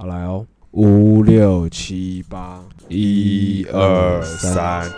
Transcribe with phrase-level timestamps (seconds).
[0.00, 4.88] 好来哦，五六七八，一二三，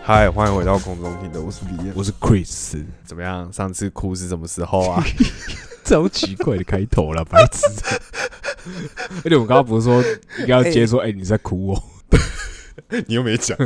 [0.00, 1.92] 嗨，欢迎回到空中听的，我是李彦。
[1.96, 3.52] 我是 Chris，怎么样？
[3.52, 5.02] 上次哭是什么时候啊？
[5.90, 7.66] 这好奇怪的开头了，白痴。
[9.24, 10.00] 而且我们刚刚不是说
[10.38, 11.82] 应该要接说，哎、你在哭哦？
[13.08, 13.58] 你又没讲，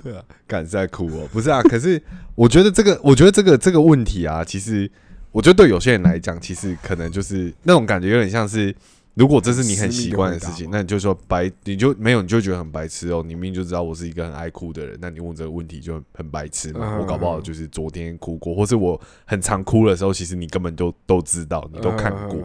[0.00, 1.28] 对啊，敢在哭哦？
[1.32, 2.00] 不是啊，可是
[2.36, 4.88] 我觉得这个，我觉得这个这个问题啊，其实
[5.32, 8.72] 我觉得对有些人来讲，其实可能就是那种感觉，有点像是，
[9.16, 13.24] 如果这是你很习惯的事情，那你就说白，你就没有，你就觉得很白痴哦。
[13.26, 16.80] 你明明就知道我是一个很爱哭的人，那你问这个问题就很白痴嘛。
[16.82, 22.38] 嗯我搞不好就是昨天哭过，或是我很常哭的时候，其实你根本就都知道，你都看过。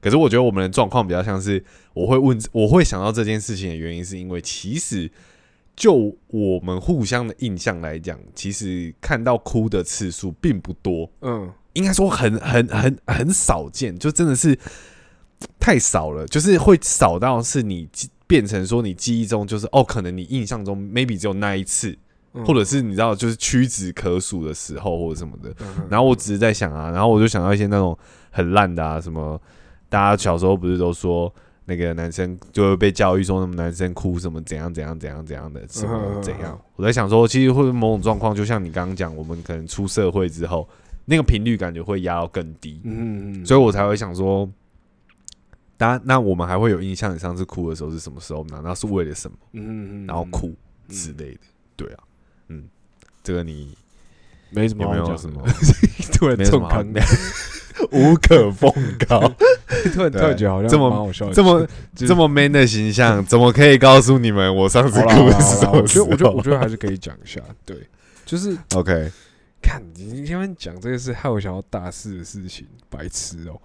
[0.00, 5.10] 可是我觉得我们的状况比较像是，我会问，我会想到这件事情的原因，是因为其实
[5.76, 14.58] 就我们互相的印象来讲，其实看到哭的次数并不多，嗯应该说很很很很少见，就真的是
[15.58, 21.96] 太少了，就是会少到是你记变成说你记忆中就是哦，可能你印象中 maybe 只有那一次，
[22.32, 22.44] 嗯。
[22.44, 27.96] 或者是你知道就是屈指可数的时候或者什么的，嗯然后我只是在想啊，然后我就想到一些那种
[28.30, 29.40] 很烂的啊，什么
[29.88, 31.32] 大家小时候不是都说
[31.66, 36.60] 那个男生就会被教育说，什么男生哭什么怎样怎样怎样怎样的，什么怎样？
[36.76, 40.68] 我在想说，其实会某种状况，就像你刚刚讲，我们可能出社会之后，
[41.06, 44.46] 那个频率感觉会压到更低，嗯嗯，所以我才会想说，
[45.76, 48.60] 当然，那我们还会有印象，你上次哭的时候是什么时候呢？
[48.62, 49.36] 那是为了什么？
[49.52, 50.54] 嗯嗯，然后哭
[50.88, 51.40] 之类的，
[51.76, 52.04] 对啊，
[52.48, 52.64] 嗯，
[53.22, 53.76] 这个你
[54.50, 55.42] 没什么有没有什么？
[56.12, 56.68] 突然没什么
[57.90, 58.70] 无可奉
[59.08, 59.20] 告？
[59.92, 61.60] 突然突然觉得好像这么好笑的，这么
[61.94, 67.76] 就是这么 man 的形象，怎么可以告诉你们我上次哭好啦好啦是什么时我觉得我觉得我觉得还是可以讲一下，对，
[68.24, 69.10] 就是？OK，
[69.60, 73.60] 看你今天讲这个是害我想要大事的事情，白痴哦。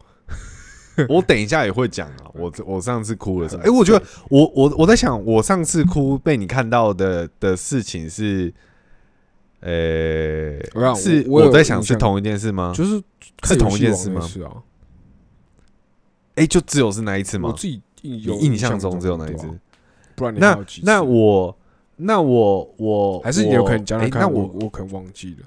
[1.10, 2.32] 我等一下也会讲啊。
[2.36, 8.54] 我我上次哭的时候，哎、很我觉得我我我在想，我上次哭被你看到的的事情是，
[9.62, 12.74] 呃、我是我在想是同一件事吗？
[12.76, 13.02] 就是
[13.44, 14.52] 是同一件事吗是啊，
[16.36, 17.50] 哎、就只有是那一次吗？
[17.50, 19.56] 我自己印有印象中中只有那一次啊？
[20.16, 21.58] 不然你那那我
[21.98, 25.46] 那我我还是你有可能讲讲看，那我我我可能忘记了。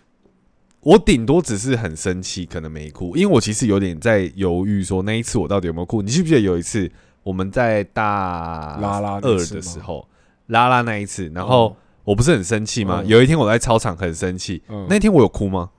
[0.82, 6.02] 我顶多只是很生气，可能没哭，因为我其实有点在犹豫，说那一次我到底有没有哭？
[6.02, 6.90] 你记不记得有一次
[7.22, 10.08] 我们在大拉拉二的时候，
[10.46, 13.00] 拉拉那一次，然后哦我不是很生气吗？
[13.00, 15.70] 嗯有一天我在操场很生气，嗯那天我有哭吗？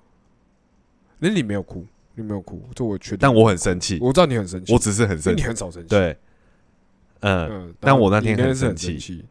[1.20, 1.86] 那你没有哭，
[2.16, 3.18] 你没有哭，这我确定。
[3.20, 6.18] 但我很生气，我知道你很生气，我只是很生气你很少生气。，对，
[7.20, 9.26] 嗯嗯，但我那天很生气气。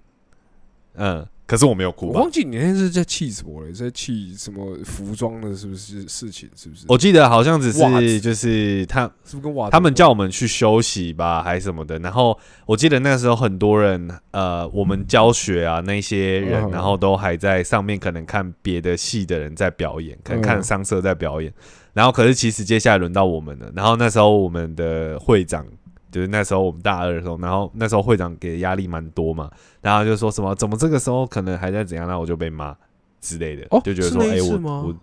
[0.97, 2.31] 嗯，可是我没有哭吧我忘？
[2.31, 6.49] 记你那天是在气什么了，在气什么服装的，是不是事情？
[6.57, 6.87] 是不是？
[6.89, 11.99] 我记得好像只是就是他是不是跟他们叫我们去休息吧，还是什么的。
[11.99, 21.53] 然后我记得那时候很多人，呃，我们教学啊那些人，嗯然后都还在上面，可能看别的系的人在表演，可能看嗯商社在表演。
[21.93, 23.71] 然后可是其实接下来轮到我们了。
[23.77, 25.67] 然后那时候我们的会长。
[26.13, 29.51] 就是那时候我们大二的时候，然后那时候会长给的压力蛮多嘛，
[29.81, 32.77] 然后就说什么怎么这个时候可能还在怎样，那我就被骂
[33.21, 34.97] 之类的，哦就觉得说，哎、我我，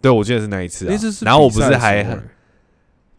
[0.00, 2.22] 对我记得是那一次、啊，那次是然后我不是还很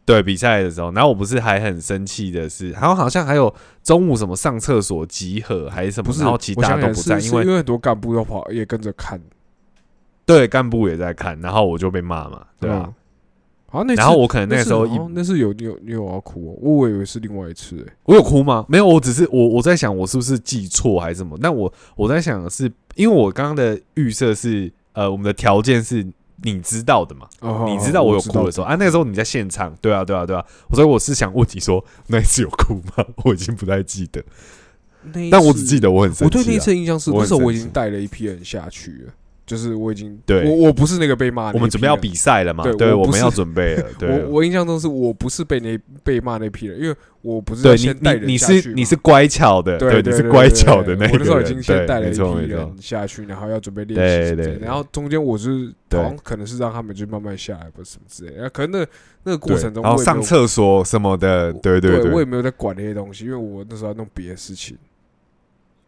[0.06, 3.54] 对比赛的时候，然后我不是还很生气的是，然后好像还有
[3.84, 9.22] 中午什么上厕所集合还是什么，然后其他都不在，因为因为很多干部要跑，也跟着看，
[10.26, 12.94] 对干部也在看，然后我就被骂嘛，对啊，嗯。
[13.96, 17.86] 然后我可能那个时候那是有你有你有要哭哦，我以为是另外一次诶。
[18.04, 18.66] 我有哭吗？
[18.70, 21.38] 没有，我只是我我在想我是不是记错还是什么？
[21.42, 26.06] 那我我在想的是，因为我刚刚的预设是呃，我们的条件是
[26.44, 33.06] 你知道的嘛，哦你知道我有哭的时候啊，那个时候你在现场，对啊对啊对啊，所以我是想问你说那一次有哭吗？
[33.26, 34.22] 我已经不太记得，
[35.32, 36.40] 但我只记得我很生气、啊。
[36.40, 39.14] 我对那一次印象是，那时候我已经带了一批人下去了，
[39.46, 42.64] 就是我已经对我我不是那个被骂我们准备要比赛了嘛？
[42.64, 43.86] 对对，我我们要准备了。
[44.00, 51.12] 对， 我我印象中是我不是被那被骂那批人，因为我不是对你要先带你你人下去嘛是你是乖巧的，对你是乖巧的那个人。
[51.12, 58.88] 我那时候已经先带了一批人下去，然后要准备练习对对然后中间我是对好像可能是让他们就慢慢下来，不是什么之类的，可能那
[59.24, 64.78] 那个过程中然后上厕所什么的，对对对我也没有在管那些东西，因为我那时候要弄别的事情。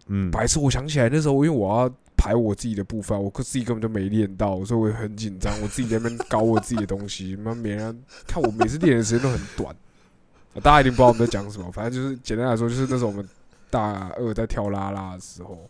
[0.08, 5.54] 嗯，白痴，我想起来那时候，因为我要排我自己的步伐，我自己根本就没练到，所以我也很紧张。
[5.62, 9.76] 我自己在那边搞我自己的东西， 妈没人看我每次练的时间都很短。
[10.64, 13.28] 大家一定不知道我们在讲什么，反正就是简单来说，就是那时候我们
[13.70, 15.70] 大二在跳啦啦的时候，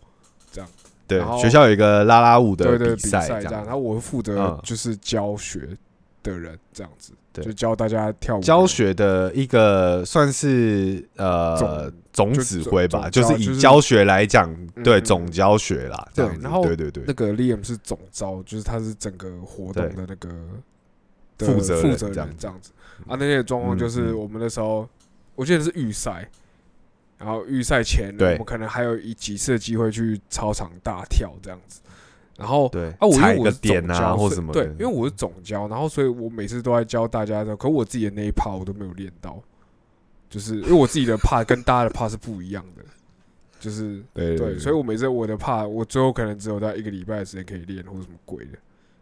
[0.52, 0.70] 这样。
[1.08, 5.70] 对，学校有一个啦啦舞的对对，比赛，这样，然后我负责嗯就是教学
[6.32, 7.46] 的人这样子，对。
[7.46, 15.04] 就教大家跳舞，教学的一个算是呃总总指挥吧，就是以教学来讲，对嗯。
[15.04, 17.04] 总教学啦，这样子对然后对对对。
[17.08, 20.30] 那，个 Liam 是总招，就是他是整个活动的那个
[21.38, 22.72] 的负责负责人这样子。
[23.08, 23.10] 啊。
[23.10, 24.88] 那天的状况就是我们那时候，
[25.36, 26.30] 我记得是预赛，
[27.18, 28.36] 然后预赛前我对。
[28.38, 31.82] 们可能还有一几次的机会去操场大跳这样子，
[32.38, 32.70] 然后。
[32.70, 39.42] 对啊，我因为我是总点啊教对，因为我是总教，然后所以我每次都在教大家的，可我自己的那一 part 我都没有练到，
[40.30, 42.84] 就是因为我自己的 part 跟大家的 part 是不一样的，
[43.60, 48.58] 就是对对，所以我每次我的怕，我最后可能只有在一个礼拜的时间可以练，或者什么鬼的，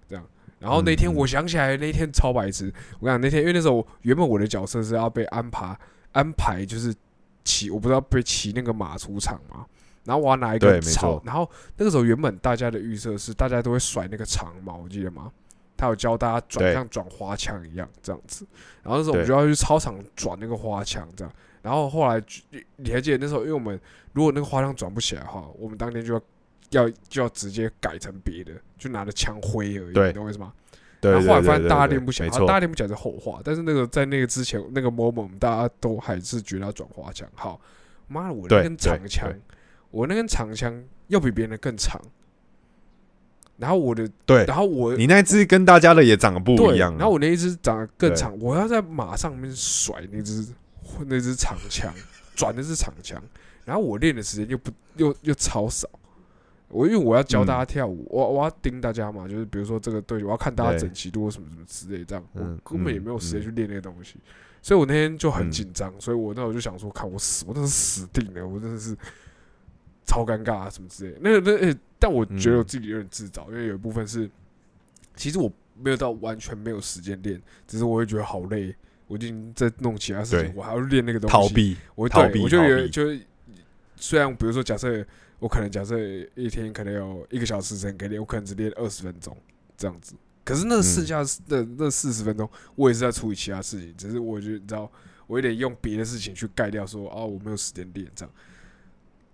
[0.07, 0.25] 这样。
[0.59, 2.71] 然后那天我想起来，那天超白痴。
[3.00, 5.77] 我跟你讲，那天因为那时候原本我的角色是要被安排
[6.13, 6.95] 安排，就是
[7.44, 9.65] 骑，我不知道被骑那个马出场嘛。
[10.05, 15.31] 然后我要拿一个草，然后那个时候原本大家的预设是大家都会甩那个长矛，我记得吗？
[15.75, 18.45] 他有教大家转对像转花枪一样这样子。
[18.83, 21.33] 然后那时候我们就要去操场转那个花枪这样。
[21.61, 22.41] 然后后来就
[22.77, 23.79] 你还记得那时候，因为我们
[24.13, 26.21] 如果那个花枪转不起来的话，我们当天就要
[26.69, 30.53] 要就要直接改成别的，就拿着枪挥而已，你懂我意思吗？
[31.01, 33.41] 对然后后来发现大家练不起来，大家练不起来是后话。
[33.44, 37.27] 但是那个在那个之前那个 moment，我们大家都还是觉得要转花枪。
[37.33, 37.59] 好，
[38.07, 39.41] 妈的，我那根长对枪对，
[39.93, 42.01] 我那根长枪要比别人的更长。
[43.57, 44.43] 然后我的，对。
[44.45, 50.47] 然后我你那只跟大家的也长得不对，一样啊，然后我那一只长得更长，我要在马上面甩那只
[51.05, 51.93] 那只长枪，
[52.35, 53.21] 转的是长枪，
[53.63, 55.87] 然后我练的时间又不又又超少。
[56.69, 63.43] 我因为我要教大家跳舞，我我要盯大家嘛，就是比如说这个队，我要看大家整齐度什么什么之类，这样我嗯根本也嗯没有时间嗯。
[63.43, 64.15] 去练那个东西，
[64.63, 65.51] 所以我那天就很嗯。
[65.51, 68.97] 紧张，所以我那我就想说，看我死，我真的是死定了，我真的是
[70.05, 71.19] 超尴尬啊什么之类的。
[71.21, 74.29] 那那呃但我觉得我自己有点自找，因为有一部分是，
[75.15, 75.51] 其实我
[75.81, 78.75] 没有到完全没有时间练，只是我会觉得好累，
[79.07, 83.21] 我已经在弄其他事情，我还要练那个东西，逃避，我逃避我就逃避有就是，
[83.95, 85.05] 虽然比如说假设
[85.39, 85.97] 我可能假设
[86.35, 89.35] 一天可能有一个小时时间可以练，我可能只练二十分钟
[89.77, 90.13] 这样子，
[90.44, 90.83] 可是那嗯。
[90.83, 94.91] 剩下的那四十分钟，我也是在处理其他事情，只是我觉得你知道，
[95.27, 98.33] 我有点用别的事情去盖掉说，哦我没有时间练这样，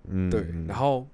[0.08, 0.66] 嗯，对，嗯。
[0.68, 1.08] 然后。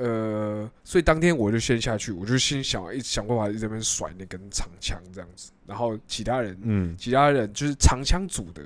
[0.00, 8.62] 呃，所以当天我就先下去，我就先想一想办法在那边甩那根长枪这样子，然后其他人嗯，其他人就是长枪组的，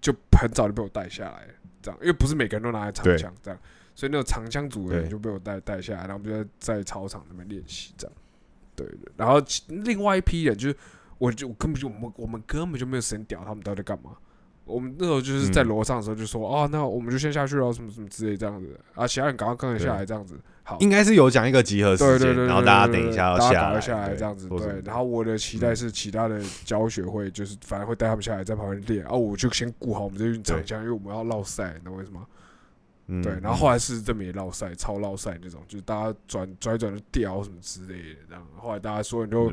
[0.00, 1.52] 就很早就被我带下来了，
[1.82, 3.60] 这样，因为不是每个人都拿来长枪，这样，
[3.94, 8.16] 所以那个长枪组的人就被我带带下来，然后我们就在在操场那边练习，这样，
[8.74, 10.76] 对对，然后其另外一批人就是，
[11.18, 14.16] 我就我根本就我们我们根本就没有时间屌他们到底在干嘛。
[14.70, 24.80] 我们那时候就是在嗯楼上的时候就说，哦，那我们就先下去了，什么什么之类这样子，啊，其他人赶快跟着下来这样子，好，应该是有讲一个集合时间，对对对，然后大家等一下要下来，赶快下来这样子，对。
[24.84, 32.26] 然后我的期待是其他的教学会，就是反正会带他们下来在旁边练，啊我就先顾好我们这运长枪，因为我们要绕赛，你知道为什么？
[33.08, 33.32] 嗯对。
[33.42, 38.46] 然后后来是这么也绕赛，超绕赛那种，就是大家转转一转就掉什么之类的，这样。
[38.56, 39.50] 后来大家所有人都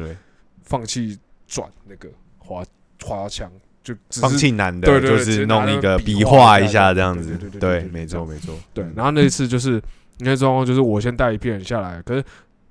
[0.62, 1.18] 放弃
[1.48, 2.64] 转那个滑
[3.04, 3.52] 滑枪，
[3.88, 7.38] 就只放是弃男的，就是弄一个那个比比划划一下这样子。
[7.58, 8.94] 对，没错没错，对嗯。
[8.98, 9.82] 然后那一次就是
[10.18, 12.22] 那状况，就是我先带一批人下来，可是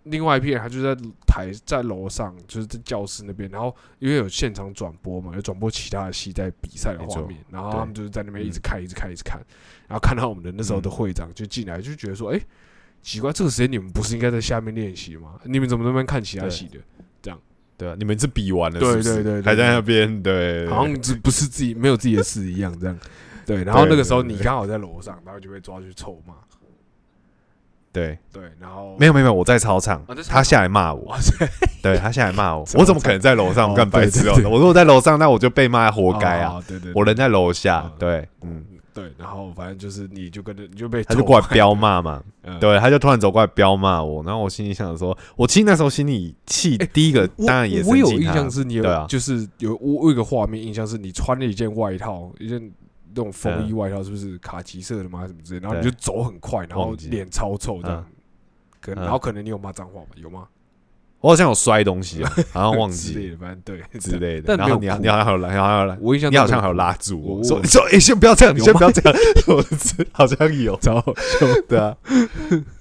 [0.02, 0.94] 另外一批人他就在
[1.26, 9.40] 台在楼上，就是在教室那边，然后因为有现场转播嘛，有转播其他的戏在比赛的画面，然后他们就是在那边一直嗯看，一直看，一直看，
[9.88, 10.92] 然后看到我们的那时候的嗯。
[10.92, 12.40] 会长就进来，就觉得说，哎，
[13.00, 15.38] 奇怪，这个时间你们不是应该在下面练习吗？
[15.44, 16.78] 你们怎么那边看其他戏的？
[17.78, 19.14] 对啊，你们是比完了，对是不是？
[19.14, 22.99] 对对对还在那边，对，好像这不是自己没有自己的事一样，这样。
[23.47, 26.35] 对，然后那个时候你刚好在楼上，然后就被抓去臭骂。
[27.92, 31.16] 对，对，然后没有没有没有，我在操场他下来骂我，
[31.83, 34.35] 对他下来骂我， 我怎么可能在楼上哦干白痴哦？
[34.35, 34.42] 对对？
[34.42, 36.56] 对我如果在楼上，那我就被骂，活该啊！
[36.56, 36.64] 哦！
[36.68, 52.58] 对对，我人在楼下哦，对，嗯，嗯对，然后反正就是你就跟着你就被他就过来臭彪骂嘛， 嗯对，他就突然走过来彪骂我，然后我心里想说，我其实那时候心里气，第一个当然也我有印象是你有，啊就是有我我有一个画面印象是你穿了一件外套，一件
[53.14, 55.26] 那种风衣外套，是不是卡其色的吗？
[55.26, 55.60] 什么之类？
[55.60, 58.02] 然后你就走很快，然后脸超臭这样。
[58.80, 60.08] 可嗯然后可能你有骂脏话吧？
[60.16, 60.46] 有吗？
[61.20, 64.44] 我好像有摔东西啊， 好像忘记之类的，反正对之类的。
[64.46, 69.18] 但然后你没有哭你好像还有来，你好像还有来，我印象你好像还有中拉住我我我说说，哎，先不要这样，你有吗先不要这样，
[69.49, 71.46] 我是好像有，超好笑。
[71.68, 71.96] 对啊，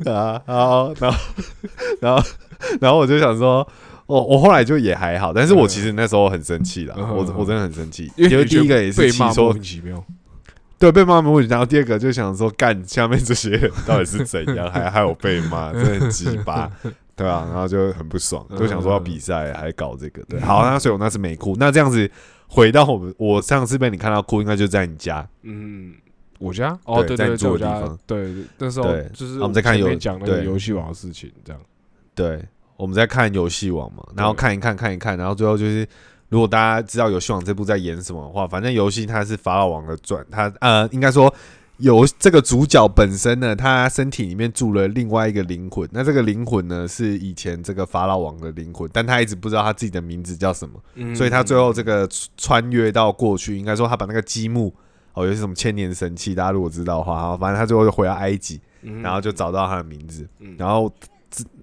[0.05, 1.17] 啊，然后然后
[2.01, 2.23] 然后
[2.81, 3.67] 然后我就想说。
[4.07, 10.05] 我我后来就也还好，但是我其实那时候很生气啦，嗯我我真的很生气，因为第一个也是被骂莫气说名其妙。
[10.77, 11.49] 对，被骂没问题。
[11.49, 16.71] 然后第二个就想说，干下面这些人到底是怎样，还还有被骂，真的很鸡巴，
[17.15, 20.23] 对啊，然后就很不爽，就想说要比赛还搞这个。
[20.23, 21.55] 对，好，那所以我那次没哭。
[21.57, 22.09] 那这样子
[22.47, 25.27] 回到我们，我上次被你看到哭，应该就在你家。
[25.43, 25.93] 嗯，
[26.39, 27.81] 我家哦，对对，在我家。
[28.05, 31.61] 对，那时候就是我们在看游讲那个游戏王的事情，这样。
[32.13, 32.43] 对，
[32.75, 35.87] 我们在看游戏王嘛，然后看一看看一看，然后最后就是。
[36.27, 41.33] 如果大家知道游戏王这部在演什么的话，反正游戏它是法老王的传，它呃，应该说
[41.77, 54.73] 有这个主角本身呢，他身体里面住了另外一个灵魂，那这个灵魂呢是以前这个法老王的灵魂，但他一直不知道他自己的名字叫什么，所以他最后这个穿越到过去，应该说他把那个积木
[55.13, 58.61] 哦，有些什么千年神器，大家如果知道的话，反正他最后就回到埃及，
[59.01, 60.27] 然后就找到他的名字，
[60.57, 60.91] 然后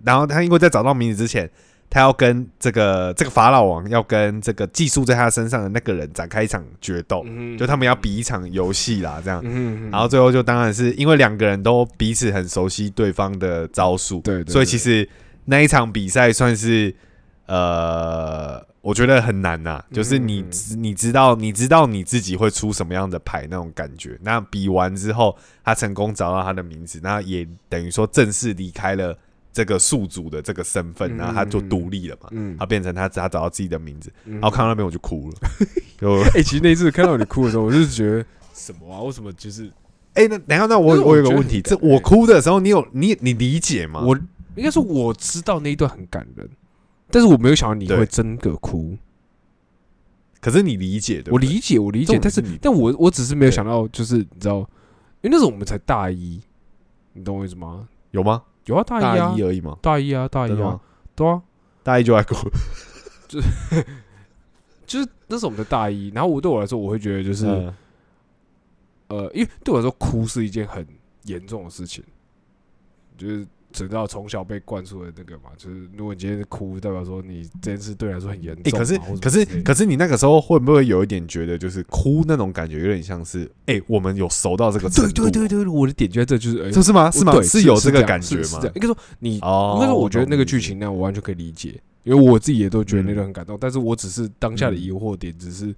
[0.04, 1.50] 然后他因为在找到名字之前。
[1.92, 7.22] 他要跟这个这个法老王要跟这个寄宿在他身上的那个人展开一场决斗，
[7.58, 9.44] 就他们要比一场游戏啦，这样。
[9.90, 15.06] 然后最后就当然是因为两个人都彼此很熟悉对方的招数，对，所以其实
[15.44, 16.94] 那一场比赛算是
[17.44, 20.42] 呃，我觉得很难呐，就是你
[20.78, 24.18] 你知道你知道你自己会出什么样的牌那种感觉。
[24.22, 29.14] 那比完之后，他成功找到他的名字，那也等于说正式离开了。
[29.52, 35.36] 这个宿主的这个身份，然后他就独立了嘛，他变成他他找到自己的名字，然后看到那边我就哭了。
[36.00, 39.02] 就哎，其实那次看到你哭的时候，我就是觉得什么啊？
[39.02, 39.70] 为什么就是
[40.14, 40.26] 哎？
[40.26, 44.00] 那然后，那我我有个问题，这我哭的时候，你有你你理解吗？
[44.00, 44.18] 我
[44.56, 46.48] 应该是我知道那一段很感人，
[47.10, 48.96] 但是我没有想到你会真的哭。
[50.40, 54.58] 可是你理解的，我理解，我理解，但是但我我只是没有想到，就是你知道，
[55.20, 56.40] 因为那时候我们才大一，
[57.12, 57.86] 你懂我意思吗？
[58.10, 58.42] 有吗？
[58.66, 60.80] 有啊，大一啊，而已嘛，大一啊，大一啊，
[61.14, 61.42] 对啊，
[61.82, 62.34] 大一就爱哭，
[63.28, 63.48] 就是
[64.86, 67.46] 就是那是我们的大一，然后我对我来说，我会觉得就是，
[69.08, 70.86] 呃，因为对我来说，哭是一件很
[71.24, 72.04] 严重的事情，
[73.16, 73.46] 就是。
[73.72, 78.78] 直到从小被灌输的那个嘛，就是如果你今天哭，代表说你这件事对来说很严重。
[78.78, 85.22] 可是可是可是你那个时候会不会有一点觉得，就是哭那种感觉有点像是，哎，我们有熟到这个程度？
[85.22, 87.10] 对对对对，我的点就在这，就是这是吗？
[87.10, 87.42] 是吗？
[87.42, 88.60] 是有这个感觉吗？
[88.74, 89.40] 应该说你，应
[89.80, 93.56] 该说我觉得那个剧情那，我完全可以理解，因为我自己也都觉得那段很感动。
[93.60, 95.74] 但是我只是当下的疑惑点，只是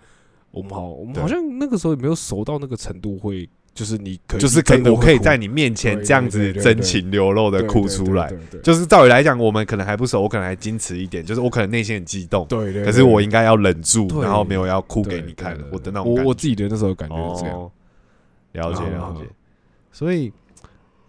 [0.51, 3.49] 我们好，我们好像那个时候也没有熟到那个程度会。
[3.75, 8.33] 就是你，就是可以，我可以在你面前这样子真情流露的哭出来。
[8.63, 11.25] 就是照理来讲，我们可能还不熟，我可能还矜持一点。
[11.25, 12.85] 就是我可能内心很激动，对对。
[12.85, 15.59] 可是我应该要忍住，然后没有要哭给你看。
[15.73, 17.71] 我的那种，我我自己的那时候感觉是这样。
[18.53, 19.29] 了解了解。
[19.91, 20.33] 所以，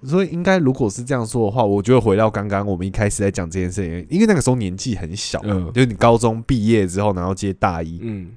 [0.03, 5.39] 所以应该如果是这样说的话，我觉得回到刚刚我们一开始在讲这件事情，因为那个时候年纪很小，
[5.71, 8.31] 就是你高中毕业之后，然后接大一，嗯，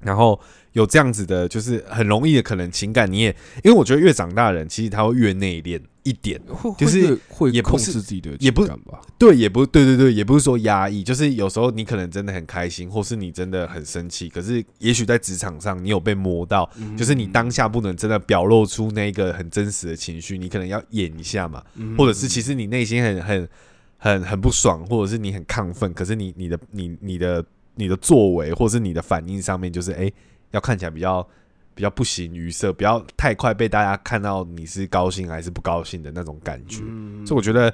[0.00, 0.40] 然后。
[0.76, 3.34] 有这样子的，就是很容易的可能情感，你也
[3.64, 6.38] 因为我觉得越长大人，其实他会越内敛一点，
[6.76, 9.00] 就是会也控制自己的，也不吧？
[9.16, 21.64] 对，也不对，对对，也不是说压抑，就是有时候你可能真的很开心，或是你真的很生气，可是也许在职场上你有被摸到，就是你当下不能真的表露出那个很真实的情绪，你可能要演一下嘛，
[21.96, 23.48] 或者是其实你内心很很
[23.96, 27.42] 很很不爽，或者是你很亢奋，可是你你的你你的
[27.76, 30.12] 你的作为或是你的反应上面，就是哎。
[30.52, 31.28] 要看起来比较
[31.74, 36.78] 比较不形于色，不要太快被大家看到你是高兴还是不高兴的那种感觉。
[37.26, 37.70] 所以我觉得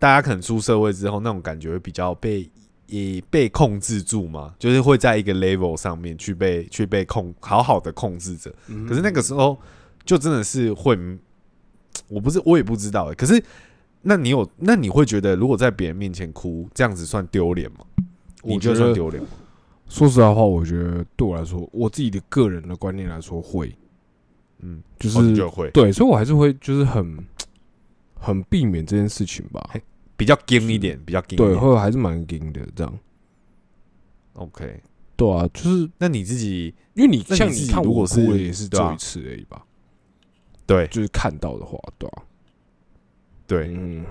[0.00, 2.50] 大家可能出社会之后，那种感觉会比较被
[2.86, 8.52] 也被控制住嘛，就是会在一个 level 上面去被去被控好好的控制着。
[8.86, 9.58] 可是那个时候
[10.04, 10.98] 就真的是会，
[12.08, 13.10] 我不是我也不知道。
[13.16, 13.42] 可是
[14.02, 17.78] 那你有那你会觉得，如果在别人面前哭，这样子算丢脸吗？
[18.42, 19.28] 你觉得算丢脸吗？
[19.88, 23.74] 说实在话，我觉得对我来说，我自己的个人的观念来说，会，
[24.60, 27.18] 嗯，就是就会对，所以我还是会就是很
[28.14, 29.62] 很避免这件事情吧，
[30.16, 32.98] 比较硬一点，比较硬，对，会还是蛮硬的这样。
[34.32, 34.80] OK，
[35.14, 39.62] 对啊，就是那你自己，因为你像你看，如果是也是做一次而已吧，
[40.64, 42.22] 对，就是看到的话，对啊，
[43.46, 44.06] 对，嗯。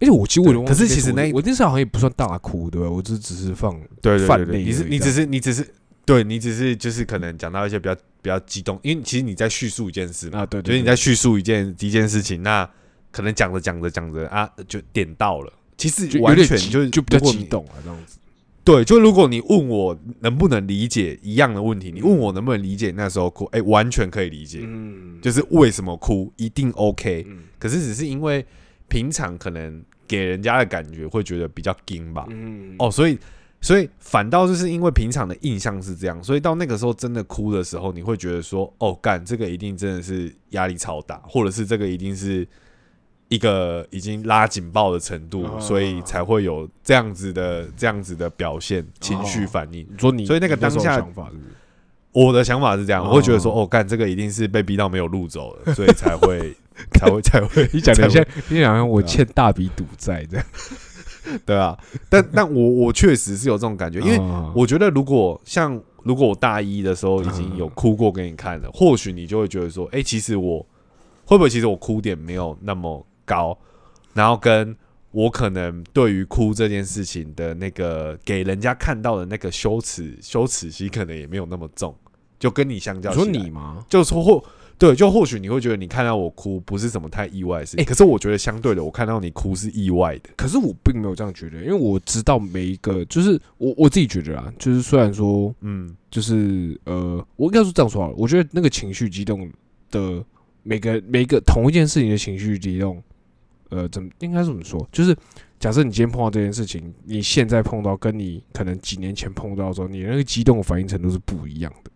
[0.00, 2.88] 而且我其实我可是其实那我那次好像也不算大哭，对吧？
[2.88, 5.66] 我只只是放对对对，你是你只是你只是
[6.04, 12.68] 对你只是就是可能讲到一些比较比较激动，因为其实你在叙述一件事啊，对，就是你在叙述一件一件事情，那
[13.10, 18.18] 可能讲着讲着讲着啊，就点到了，其实完全就就比较激动啊，这样子。
[18.62, 27.26] 对，就如果你问我能不能理解一样的问题，你问我能不能理解那时候哭，哎，完全可以理解，嗯，就是为什么哭一定 OK，
[27.58, 28.46] 可是只是因为。
[28.88, 33.18] 平常可能给人家的感觉会觉得比较硬吧，嗯，哦，所以
[33.60, 42.46] 所以反倒就是因为平常的印象是这样，所以到那个时候真的哭的时候，你会觉得说，哦，干这个一定真的是压力超大，或者是这个一定是
[43.28, 45.60] 一个已经拉警报的程度，哦。
[45.60, 49.86] 所以才会有这样子的这样子的表现情绪反应。
[49.90, 51.50] 你说你，所以那个当下想法是不是？
[52.12, 56.56] 我的想法是这样，哦我会觉得说，哦，干这个一定是被逼到没有路走了，所以才会
[56.98, 60.46] 才会才会 你讲的像，你讲像我欠大笔赌债这样，
[61.44, 61.76] 对啊，
[62.08, 64.52] 但但我我确实是有这种感觉，因为哦。
[64.54, 67.56] 我觉得如果像如果我大一的时候已经嗯。
[67.58, 70.64] 有哭过给你看了，或许你就会觉得说，哎、其实我
[71.24, 73.58] 会不会其实我哭点没有那么高，
[74.14, 74.74] 然后跟
[75.10, 81.94] 我可能对于哭这件事情的那个给人家看到的那个羞耻羞耻心可能也没有那么重，
[82.38, 83.84] 就跟你相较你说你吗？
[83.88, 84.42] 就说或
[84.78, 90.30] 对，就或许你会觉得你看到我哭不是什么太意外的事情，哎可是我觉得相对的，我看到你哭是意外的。
[90.36, 99.50] 可是我并没有这样觉得，因为我知道每一个，就是我我自己觉得啊，就是虽然说，嗯，就是呃，我应该说这样说好了，我觉得那个情绪激动
[99.90, 100.24] 的
[100.62, 103.02] 每个每一个同一件事情的情绪激动，
[103.70, 104.88] 呃，怎么应该怎么说？
[104.92, 105.16] 就是
[105.58, 111.90] 假设你今天碰到这件事情，你现在碰到跟你可能几年前碰到的时候，你那个激动的反应程度是不一样的。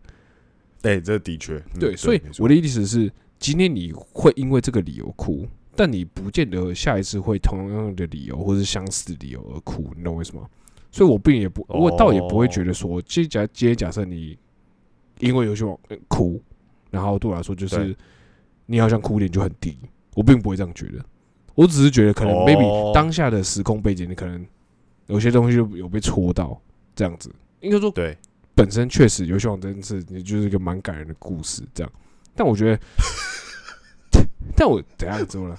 [0.82, 10.42] 对，这的确，嗯对，所以我的意思是，今天你会因为这个理由哭，但你不见得下一次会同样的理由或是相似的理由而哭，你懂我意思吗？
[10.90, 14.36] 所以我并也不，我倒也不会觉得说，今天假今天假设你
[15.20, 16.38] 因为游戏王呃哭，
[16.90, 17.96] 然后对我来说就是
[18.66, 19.78] 你好像哭点就很低，
[20.14, 21.02] 我并不会这样觉得，
[21.54, 22.44] 我只是觉得可能哦。
[22.46, 24.44] maybe 当下的时空背景，你可能
[25.06, 26.60] 有些东西就有被戳到，
[26.94, 28.18] 这样子，应该说对，
[28.62, 31.92] 本身确实游戏王真是你就是一个蛮感人的故事，这样。
[32.34, 32.80] 但我觉得，
[34.56, 35.58] 但我怎样怎么了？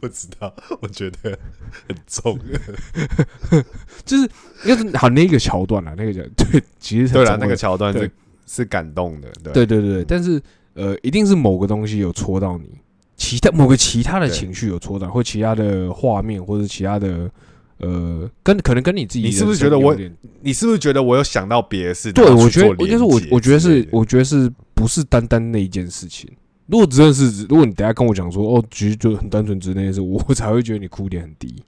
[0.00, 1.38] 不 知道，我觉得
[1.86, 2.38] 很重。
[4.04, 4.22] 就是
[4.64, 8.10] 应该是好那个桥段啦，那个叫对，其实很对了，那个桥段是
[8.46, 10.40] 是感动的，对对对对对，但是
[10.74, 12.78] 呃，一定是某个东西有戳到你，
[13.16, 17.30] 其他某个其他的情绪有戳到，或其他的画面，或者其他的
[17.78, 19.96] 呃，跟可能跟你自己你是不是觉得我
[20.40, 22.12] 你是不是觉得我有想到别的事？
[22.12, 26.30] 对，我觉得去做应该是我我觉得是我觉得是不是单单那一件事情。
[26.66, 31.62] 如果真的是，如果你等下跟我讲说，哦，其实就很单纯，只是那件事，我才会觉得你哭点很低，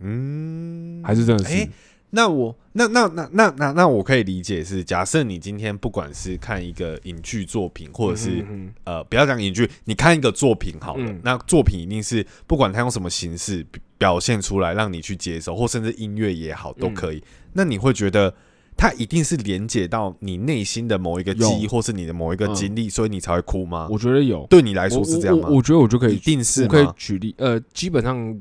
[0.00, 1.54] 嗯，还是真的是？
[1.54, 1.68] 哎
[2.14, 17.16] 那我那那那那那那我可以理解是，假设你今天不管是看一个影剧作品，或者是、嗯呃，不要讲影剧，你看一个作品好了，嗯那作品一定是不管它用什么形式表表现出来，让你去接受，或甚至音乐也好都可以。
[17.16, 17.22] 嗯
[17.56, 18.34] 那你会觉得
[18.76, 23.88] 它一定是连接到你内心的某一个记忆，或是你的某一个嗯经历，所以你才会哭吗？
[23.90, 25.48] 我觉得有，对你来来说是这样吗？
[25.48, 26.88] 我我觉得我就可以一定是我可以？
[26.96, 28.36] 举例，呃，基本上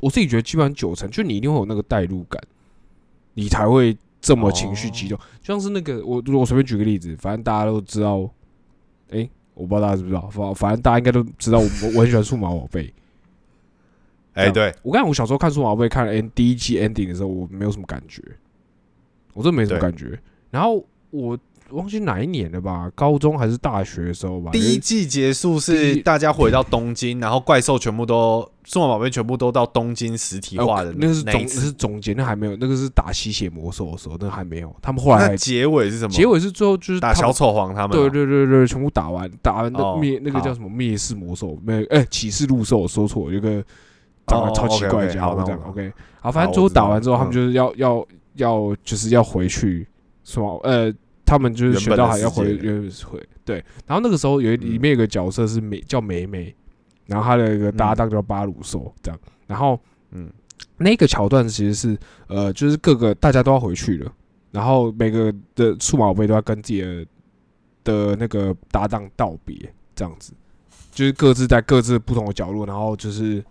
[0.00, 2.40] 我自己觉得基本上九成，就你一定会有那个代入感，
[3.34, 5.18] 你才会这么情绪激动。
[5.18, 8.30] 哦就像是那个我我随便举个例子，反正大家都知道，
[9.10, 12.92] 哎，我不知道大家知不知道，反反正大家应该都知道我，我 我很喜欢数码宝贝。
[14.34, 18.22] 哎、对，我刚才我小时候看数码宝贝看 end 第一季 ending 的时候，我没有什么感觉，
[19.34, 20.18] 我真的没什么感觉。
[20.50, 21.36] 然后我
[21.72, 31.48] 忘记哪一年了吧，高中还是大学的时候吧，第一季结束是大家回到东京，然后怪兽全部都数码宝贝全部都到东京实体呃化的那个是总。
[31.48, 34.74] 是总结，那还没有，那个是打吸血魔兽的时候，那个还没有。
[34.82, 36.12] 他们后来结尾是什么？
[36.12, 37.92] 结尾是最后就是打小丑皇他们、啊。
[37.92, 43.62] 对对对对，全部打完，打完哦那灭那个叫什么灭世魔兽，没有哎启示录兽，说错了，有个
[44.26, 48.06] 长得哦超奇怪的家伙这样 OK，好，反正最后打完之后，他们嗯就是要要
[48.36, 49.86] 要就是要回去
[50.24, 50.92] 什么呃，
[51.32, 56.54] 他们就是学到还要回原回对，然后那个时候有里面有个角色是美叫美美，
[57.06, 60.30] 然后他的一个搭档叫巴鲁兽这样，然后嗯，
[60.76, 64.12] 那个桥段其实是呃，就是各个大家都要回去了，
[64.50, 67.06] 然后每个的数码宝贝都要跟自己的
[67.82, 69.56] 的那个搭档道别，
[69.96, 70.34] 这样子，
[70.90, 73.42] 就是各自在各自不同的角落，然后就是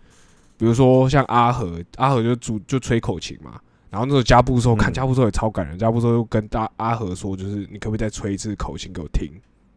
[0.55, 3.59] 比如说像阿和，阿和就主就吹口琴嘛，
[3.91, 4.77] 然后那时候加布兽、嗯。
[4.77, 9.29] 看加布兽也超感人，加布兽又跟大阿和说，就是你可不可以再吹一次口琴给我听，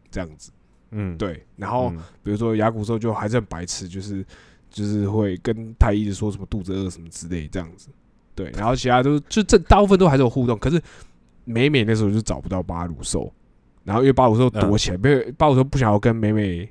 [0.09, 0.49] 这样子，
[0.89, 1.91] 嗯，对，然后。
[1.93, 1.99] 嗯。
[2.23, 4.25] 比如说雅古兽就还是很白痴，就是
[4.71, 7.89] 就是会跟太一直说什么肚子饿什么之类这样子，
[8.33, 10.81] 对，然后其他都就这大部分都还是有互动，可是
[11.43, 13.31] 美美那时候就找不到巴鲁兽，
[13.83, 16.67] 然后因为巴鲁兽躲起来，没有巴鲁兽不想要跟美美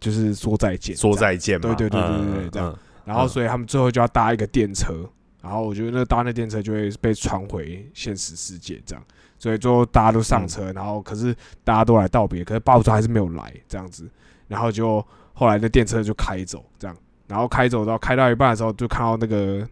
[0.00, 1.74] 就是说再见，说，再见嘛。
[1.74, 2.70] 对对对对对嗯对这样。
[2.72, 2.78] 嗯。
[3.04, 5.08] 然后所以他们最后就要搭一个电车，
[5.46, 9.04] 然后我觉得那搭那电车就会被传回现实世界这样，
[9.38, 11.32] 所以最后大家都上车，然后可是
[11.62, 14.10] 大家都来道别，可是巴鲁兽还是没有来这样子，
[14.48, 15.00] 然后就
[15.34, 16.96] 后来那电车就开走这样，
[17.28, 19.64] 然后开走到开到一半的时候，就看到那个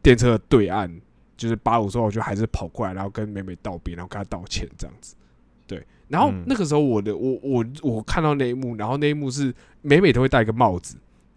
[0.00, 0.88] 电车的对岸
[1.36, 5.16] 就是八五之后就还是跑过来，然后跟美美道别，然后跟她道歉这样子。
[5.66, 6.44] 对，然后嗯。
[6.46, 10.96] 那个时候我的我我我看到那一幕，然后那一幕是美美都会戴一个帽子，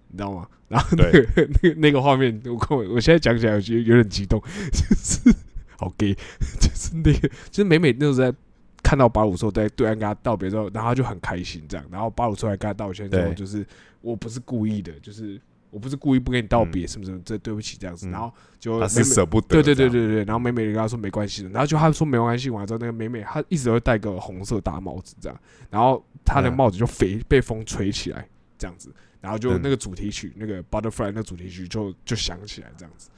[0.10, 0.48] 你知道吗？
[0.70, 1.28] 然后那个
[1.62, 4.40] 那个那个画面，我看我我现在讲起来，我觉得有点激动，
[4.72, 5.34] 就是
[5.78, 6.14] 好 gay，
[6.60, 8.38] 就是那个就是美美那时候在
[8.84, 13.66] 看到八五之后，在对岸跟他道别之后，然后他就很开心这样，然后巴鲁出来跟他道歉之后，就是
[14.02, 15.40] 我不是故意的，就是
[15.72, 18.12] 我不是故意不跟你道别，什么什么，这对不起这样子，嗯。
[18.12, 26.56] 然后就他美美是舍不得，对对对对对，然后美美就跟他说没关系的，然后就他说没关系完之后，那个美美她一直都会戴个红色大帽子这样，然后她的嗯。
[26.56, 33.10] 帽子就飞被风吹起来这样子，然后就嗯那个主题曲那个 Butterfly 那个主题曲就就响起来这样子，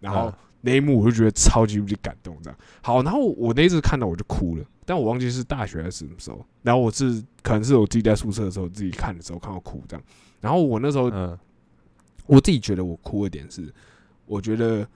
[0.00, 2.58] 然后嗯那一幕我就觉得超级无敌感动这样。
[2.82, 10.04] 好，然后我那一次看到我就哭了，但我忘记是大学还是什么时候，然后我是可能是我自己在宿舍的时候自己看的时候看到哭这样，
[10.40, 11.38] 然后我那时候嗯。
[12.26, 13.72] 我自己觉得我哭的点是，
[14.26, 14.86] 我觉得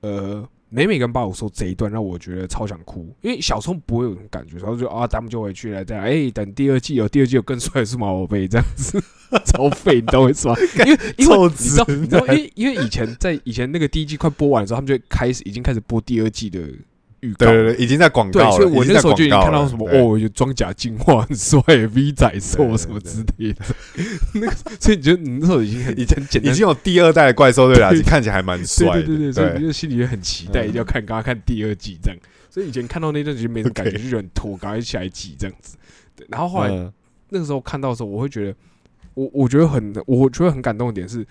[0.00, 9.00] 呃，美美跟爸爸说这一段让我觉得超想哭，因为小时候不会有这种感觉，然后就啊，他们就回去了，这样，哎、等第二季有第二季有更帅的数码宝贝这样子，
[9.46, 10.56] 超废，你懂我意思吗？
[10.84, 16.60] 因为因为臭你知道，你知道，因为因为以前在以前那个第一季快播完的时候，他们就开始已经开始播第二季的
[17.26, 21.60] 预告，对对对，已经在广对，告了，所以我那时候就已经看到什么哦，有装甲进化很帅
[21.94, 23.64] ，V 仔兽什么之类的，
[24.34, 26.52] 那个，所以你觉得你那时候已经很 已经很简单。
[26.52, 27.98] 已经有第二代的怪兽对打对。
[27.98, 32.18] 击，看起来还蛮帅的，对对对对，所以你就心里就很期待，嗯一定要看，刚刚看第二季这样。
[32.48, 35.76] 所以以前看到那段就没什么感觉就很拖，赶快起来挤这样子。
[36.14, 36.92] 对，然后后来嗯。
[37.28, 38.54] 那个时候看到的时候，我会觉得，
[39.14, 41.26] 我我觉得很，我觉得很感动的点是，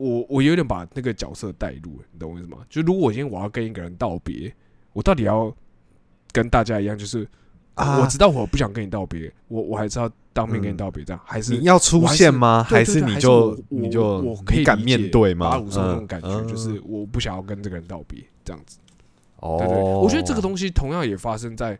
[0.00, 2.56] 我我有点把那个角色带入，你懂我意思吗？
[2.70, 4.50] 就如果我今天我要跟一个人道别，
[4.94, 5.54] 我到底要
[6.32, 7.28] 跟大家一样，就是、
[7.74, 12.62] 啊我知道我不想跟你道别，我我还是要当面跟你道别，这样、还是你要出现吗？
[12.62, 15.50] 还是你就你就我我可以敢面对吗？
[15.50, 18.78] 八五那种嗯感觉，嗯就是我不想要跟这个人道别，这样子。
[19.40, 21.78] 哦，对对，我觉得这个东西同样也发生在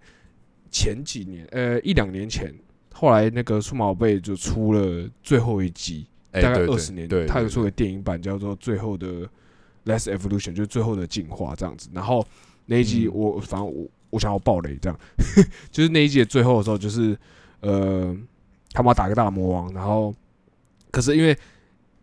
[0.70, 2.54] 前几年，呃，一两年前。
[2.92, 9.29] 后来那个数码宝贝就出了最后一集，大概二十年，对，对它有出个电影版叫做《最后的
[9.85, 11.88] Last Evolution》，就是最后的进化这样子。
[11.93, 12.27] 然后
[12.66, 14.99] 那一集嗯我、反正我我想要爆雷，这样
[15.71, 17.16] 就是那一集的最后的时候，就是
[17.61, 18.16] 呃，
[18.73, 20.14] 他们要打个大魔王，然后
[20.90, 21.37] 可是因为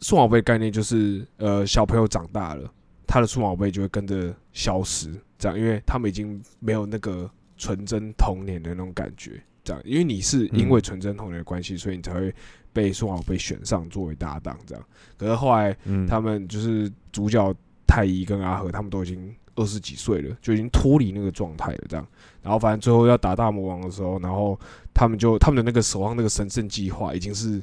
[0.02, 2.70] 数码宝贝概念就是呃小朋友长大了，
[3.06, 9.42] 他的数码宝贝就会跟着消失，这样，因为他们已经没有那个纯真童年的那种感觉。
[9.68, 12.34] 这样，因为你是因为纯真童年的关系，所以你才会
[12.72, 14.84] 被数码宝贝选上作为搭档，这样。
[15.18, 17.54] 可是后来嗯他们就是主角
[17.86, 22.08] 太一跟阿和，他们都已经二十几岁了，就已经脱离那个状态了，这样。
[22.42, 24.58] 然后反正最后要打大魔王的时候，然后
[24.94, 27.56] 他们就他们的那个守望那个神圣计划已经是，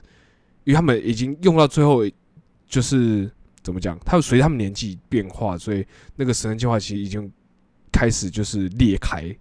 [0.65, 2.03] 因为他们已经用到最后，
[2.67, 3.31] 就是
[3.63, 3.99] 怎么讲？
[4.05, 5.87] 他们随他们年纪变化，所以
[6.17, 7.31] 那个神圣计划其实已经
[7.93, 9.35] 开始就是裂开，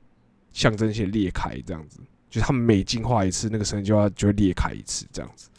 [0.52, 2.00] 象征性裂开这样子。
[2.34, 5.50] 就是他们每进化一次，那个神圣计划就会裂开一次这样子。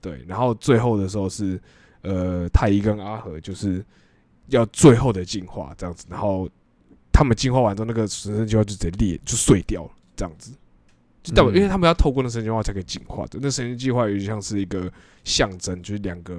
[0.00, 1.60] 对，然后最后的时候是，
[2.00, 3.84] 呃，太一跟阿和就是
[4.46, 6.48] 要最后的进化这样子，然后
[7.12, 10.50] 他们进化完之后，那个神圣计划就直接裂就碎掉了这样子。
[11.22, 13.38] 就代表，嗯因为他们要透过那神经计划才可以进化的。
[13.42, 14.90] 那神经计划有点像是一个
[15.24, 16.34] 象征，就是两个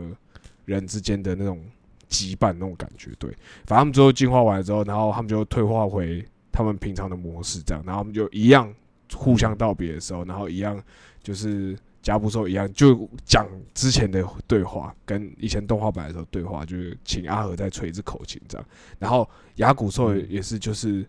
[0.65, 1.63] 人之间的那种
[2.09, 3.11] 羁绊那种感觉。
[3.19, 3.29] 对，
[3.67, 8.73] 反正他们最后进化完了之后，然后他们就退化回他们平常的模式，这样，然后他们就一样
[9.15, 10.81] 互相道别的时候，然后一样
[11.21, 18.65] 就是加布兽一样，就讲之前的对话，跟以前动画版的时候对话，就是请阿和再吹一支口琴这样，
[18.97, 21.05] 然后牙骨兽嗯也是就是。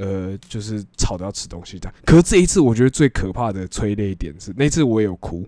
[0.00, 1.94] 呃，就是吵着要吃东西这样。
[2.06, 5.44] 可是这一次，我觉得最可怕的催泪点是，那次我也有哭，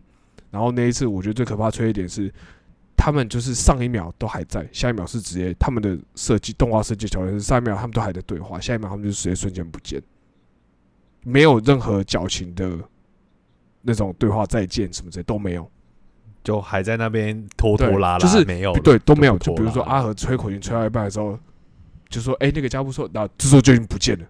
[0.51, 2.29] 然后那一次我觉得最可怕催泪点是，
[2.97, 10.03] 他们就是上一秒都还在，下一秒是直接他们的设计动画设计条件是上一秒他们都还在对话，下一秒他们就直接瞬间不见，
[11.23, 12.79] 没有任何矫情的
[13.83, 15.71] 那种对话再见什么之类都没有，
[16.43, 19.39] 就还在那边拖拖拉拉，就是没有，对都没有。
[19.39, 21.39] 就比如说阿和吹口琴吹到一半的时候，
[22.09, 24.27] 就说：“哎、那个家布兽，然后这时候就已经不见了，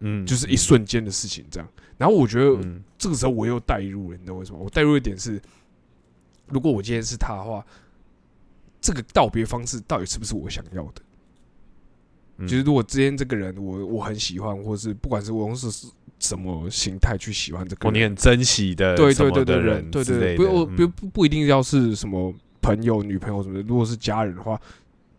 [0.00, 4.58] 嗯，就是一瞬间的事情这样。”然后我觉得嗯这个时候我又代入了，你知道为什么？
[4.58, 5.40] 我代入一点是，
[6.48, 7.64] 如果我今天是他的话，
[8.80, 11.02] 这个道别方式到底是不是我想要的？
[12.38, 15.86] 嗯就是如果之前这个人我我很喜欢，或是不管是我用是是
[16.18, 23.62] 什么形态去喜欢这个哦，你，很珍惜的对对对对对人对对，之类的不我不嗯不不一定要是什么朋友、女朋友什么的。
[23.62, 24.60] 如果是家人的话，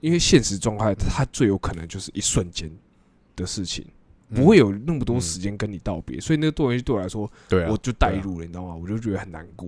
[0.02, 2.72] 因为现实状态，他最有可能就是一瞬间
[3.36, 3.86] 的事情，
[4.34, 8.76] 不会有那么多嗯时间跟你道别，所以那个东西对我来说，对啊，我就带入了，你知道吗？
[8.76, 9.68] 我就觉得很难过，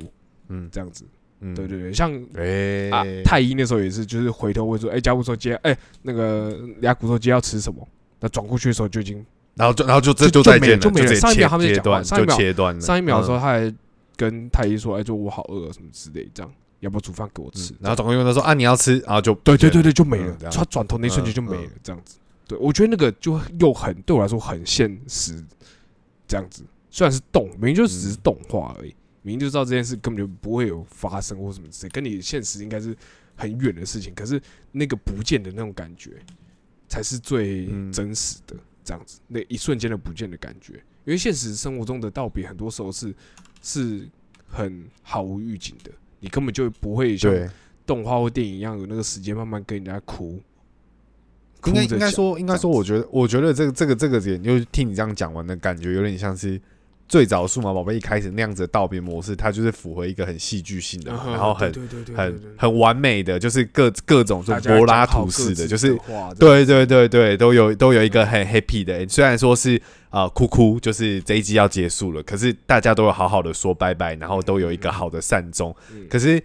[0.50, 1.06] 嗯这样子。
[1.40, 7.88] 嗯对对对，像哎、啊太医那时候也是，就是回头问说，哎，甲骨说接，哎，那个俩骨头接要吃什么？
[8.20, 9.24] 那转过去的时候就已经
[9.54, 12.80] 然后就然后就这就再见了，就没了上一秒他们就讲话上一秒。
[12.80, 13.76] 上一秒的时候嗯，他还
[14.16, 17.78] 跟太医说，哎，就我好饿什么之类，这样要不要煮饭给我吃嗯？
[17.82, 22.18] 然后转过去问他说啊你要吃，然后就对对对对，就没了他转头那一瞬间就没嗯了，这样子。
[22.48, 25.44] 对我觉得那个就又很对我来说很现实，
[26.28, 26.64] 这样子。
[26.90, 32.96] 虽然是动，明明就只是动画而已，明明就知道这件事根本就不会有发生或什么之类，跟你现实应该是
[33.36, 34.14] 很远的事情。
[34.14, 36.12] 可是那个不见的那种感觉，
[36.88, 38.56] 才是最嗯真实的。
[38.84, 43.14] 这样子，那一瞬间的不见的感觉，因为现实生活中的道别，很多时候是
[43.62, 44.08] 是
[44.48, 47.30] 很毫无预警的，你根本就不会像，
[47.86, 50.42] 动画或电影一样有那个时间慢慢跟人家哭。
[51.66, 56.58] 应该哭应该说应该说，我觉得我觉得这个这个这个点，就是听你这样讲完的感觉，有点像是
[57.08, 61.74] 最早数码宝贝一开始那样子的道别模式，它就是符合一个很戏剧性的，然后很
[62.16, 65.98] 很很完美的，就是各各种就柏拉图式的，就是
[66.38, 75.74] 对对对对，都有都有一个很 happy 的，虽然说是啊哭哭，就是这一季要结束了，可是大家都有好好的说拜拜，然后都有一个好的善终。
[75.94, 76.06] 嗯。
[76.10, 76.44] 可是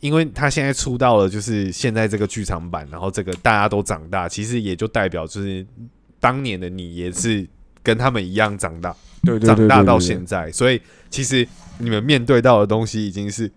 [0.00, 5.66] 因为他现在出道了就是现在这个剧场版，然后这个大家都长大，其实也就代表就是
[6.20, 7.46] 当年的你也是
[7.82, 11.46] 跟他们一样长大，对长大到现在，所以其实
[11.78, 13.50] 你们面对到的东西已经是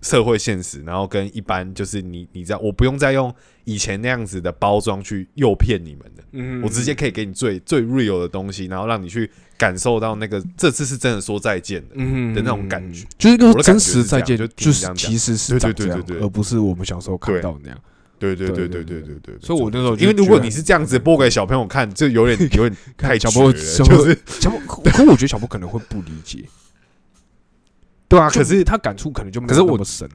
[0.00, 3.32] 社会现实，然后跟一般就是你你知道，我不用再用
[3.64, 11.94] 以前那样子的包装去诱骗你们的，嗯我直接可以给你最最 real 的东西，然后让你去感受到那个这次是真的说再见的。
[11.96, 16.16] 嗯的那种感觉，就是那我的感觉个真实再见，就就是其实是对对对对对。
[16.20, 17.78] 而不是我们小时候看对到那样。
[17.78, 19.34] 对对对对对对对对。
[19.40, 26.44] 所以我那时候，因为如果你是这样子播给小朋友看，就有点 有点太小朋友就是小朋，可我觉得小朋友可能会不理解。
[28.06, 30.08] 对啊，可是他感触可能就没有那么深。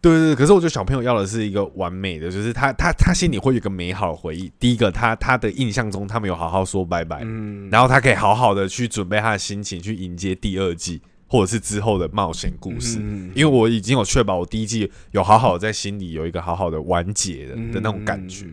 [0.00, 4.52] 对对，可是我觉得小朋友要的是一个完美的，就是他他他心里会有一个美好的回忆。
[4.60, 11.00] 第一个，他他的印象中他没有好好说拜拜，嗯，然后他可以好好的去准备他的心情去迎接第二季。
[11.26, 12.98] 或者是之后的冒险故事。
[13.00, 18.46] 嗯因为我已经有确保我第一季有好好在心里有一个好好的完结的的那种感觉。，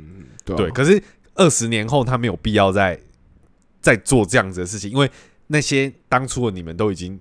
[0.45, 1.01] 对，可是
[1.35, 2.99] 二十年后他没有必要再
[3.81, 5.09] 再做这样子的事情，因为
[5.47, 7.19] 那些当初的你们都已经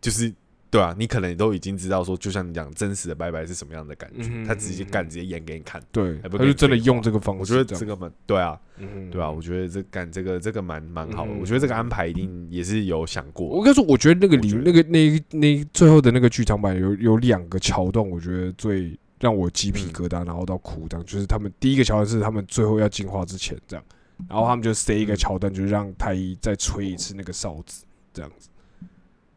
[0.00, 0.32] 就是
[0.70, 5.80] 对啊，你可能都已经知道说，就像你讲真实的拜拜是什么样的感觉，嗯他直接干直接演给你看。
[5.92, 13.46] 对，还不他就真的用这个方式，我觉得这个蛮对啊，嗯对啊，我觉得这干这个这个蛮蛮好的，嗯我觉得这个安排一定也是有想过。
[13.46, 21.06] 我跟你说，我觉得那个里那个那那最后的那个剧场版有有两个桥段，我觉得最让我鸡皮疙瘩，然后到哭这样。
[21.06, 23.84] 就是他们第一个桥段是他们最后要进化之前这样，
[24.28, 25.16] 然后他们就塞一个嗯。
[25.16, 28.48] 桥段，就是让太一再吹一次那个哨子这样子，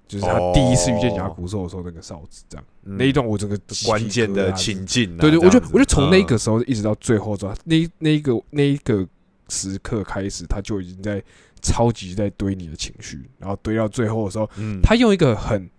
[0.09, 2.65] 就是他第一次遇见牙骨兽的时候那个哨子这样。
[2.83, 2.97] 嗯。
[2.97, 5.71] 那一段我整个关键的情境啊，对对，我觉得这样子。
[5.71, 9.07] 我觉得从那嗯个时候一直到最后之后，那那一个那一个
[9.49, 11.23] 时刻开始，他就已经在
[11.61, 14.81] 超级在堆你的情绪，然后堆到最后的时候，嗯。
[14.81, 15.69] 他用一个很，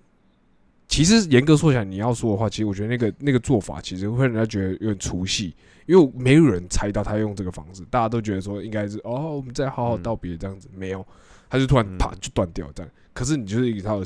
[0.87, 5.55] 其实严格说起来，你要说的话，其实我觉得那个那个做法其实会让人家觉得有点出戏，
[5.87, 11.05] 因为没有人猜到他用这个方式，大家都觉得说应该是哦，我们再好好嗯道别这样子，没有，
[11.51, 12.91] 他就突然嗯啪就断掉这样。
[13.13, 14.01] 可是你就是一套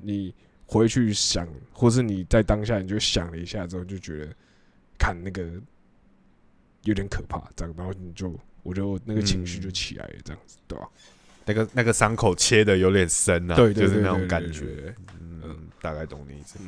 [0.00, 0.32] 你
[0.64, 4.32] 回去想，或是你在当下你就想了一下之后，就觉得
[4.96, 5.46] 看那个
[6.84, 10.88] 有点可怕，这样，然后你就我就那个情绪就嗯起来了，这样子，对吧、
[11.44, 14.94] 那个那个伤口切的有点深啊，对对就是那种感觉。
[15.20, 16.58] 嗯，大概懂你意思。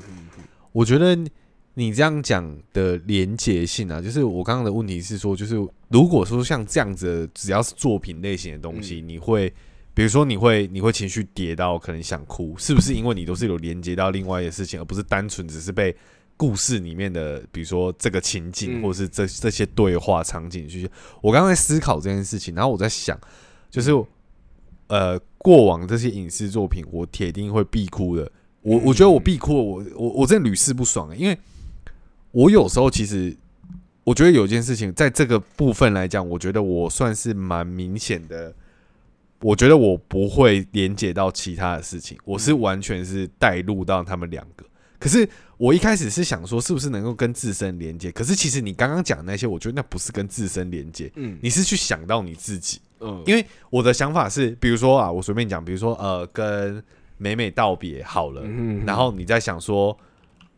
[0.72, 1.16] 我觉得
[1.74, 5.54] 你这样讲的连结性啊，就是我刚刚的问题是说，就是
[5.88, 9.52] 如果说像这样子，只要是作品类型的东西，你会，
[10.00, 15.94] 比如说你会你会情绪跌到可能想哭，是不是因为你都是有连接到另外一个事情，而不是单纯只是被
[16.38, 20.90] 故事里面的，比如说这个情景，嗯或是这这些对话场景去？
[21.20, 23.14] 我刚刚在思考这件事情，然后我在想，
[23.68, 23.90] 就是
[24.86, 28.32] 呃，过往这些影视作品，我铁定会必哭的。
[28.62, 31.38] 我我觉得我必哭了，我我我真的屡试不爽、欸，因为
[32.30, 33.36] 我有时候其实
[34.04, 38.54] 我觉得有件事情，在这个部分来讲，我觉得我算是蛮明显的。
[39.40, 44.64] 我觉得我不会连接到其他的事情，我是完全是带入到他们两个。
[44.98, 45.26] 可是
[45.56, 48.12] 我一开始是想说，是不是能够跟自身连接？
[48.12, 52.80] 可是其实你刚刚讲那些，我觉得那不是跟自身连接，嗯你是去想到你自己。
[53.00, 56.84] 嗯，因为我的想法是，比如说啊，我随便讲，比如说呃，跟
[57.16, 59.96] 美美道别好了，嗯然后你在想说，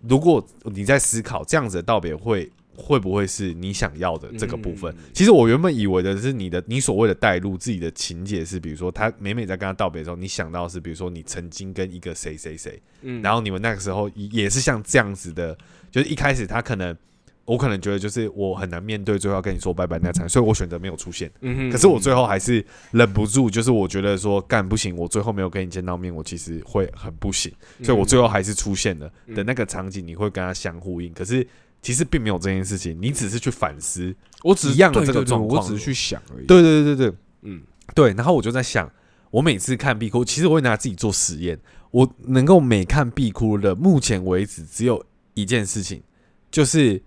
[0.01, 4.93] 如果你在思考这样子的道别会会不会是你想要的这个部分？
[4.95, 15.57] 嗯其实我原本以为的是你的你所谓的带入自己的情节是，比如说他每每在跟他道别的时候，你想到的是比如说你曾经跟一个谁谁谁，嗯然后你们那个时候也是像这样子的，
[15.91, 16.97] 就是一开始他可能
[17.45, 21.31] 我可能觉得就是我很难面对最后要跟你说拜拜那场，所以我选择没有出现。
[21.41, 31.13] 嗯哼可是我最后还是忍不住，就是我觉得说干不行，我最后没有跟你见到面，我其实会很不行，所以我最后还是出现了嗯的那个场景，你会跟他相呼应。
[31.13, 31.47] 可是
[31.83, 34.15] 其实并没有这件事情，你只是去反思。
[34.43, 37.63] 我只一样的这个状况我只是去想而已。，对对对对对嗯
[37.95, 38.13] 对。
[38.15, 38.91] 然后我就在想，
[39.31, 41.59] 我每次看壁哭，其实我会拿自己做实验，
[41.91, 46.03] 我能够每看壁哭的，目前为止只有一件事情，
[46.51, 47.01] 就是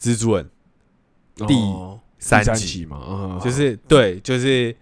[0.00, 0.50] 蜘蛛人
[1.46, 2.84] 第哦三集。
[2.86, 4.74] 嘛，嗯就是对，就是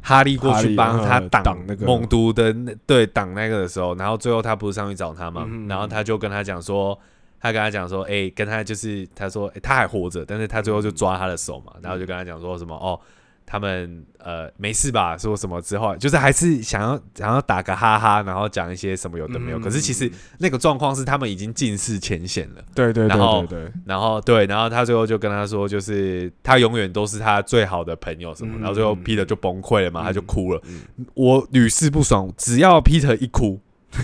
[0.00, 6.98] 哈利过去帮他挡挡那个猛毒的那对挡那个的时候，然后最后他不是上去找他嘛，嗯然后他就跟他讲说，
[7.42, 12.98] 他跟他讲说，哎、跟他就是他说、诶他还活着，但是他最后就抓他的手嘛，然后就跟他讲说什么哦。
[13.44, 15.18] 他们呃没事吧？
[15.18, 19.58] 说什么之后，就是还是想要想要打个哈哈，然后讲一些什么有的没有。
[19.58, 22.62] 可是其实那个状况是他们已经尽释前嫌了。
[22.74, 30.60] 对对对然后对对，然后对，然后他最后就跟他说，就是他永远都是他最好的朋友什么，嗯然后最后嗯 Peter 就崩溃了嘛，嗯他就哭了。
[30.66, 33.60] 嗯我屡试不爽，只要 Peter 一哭，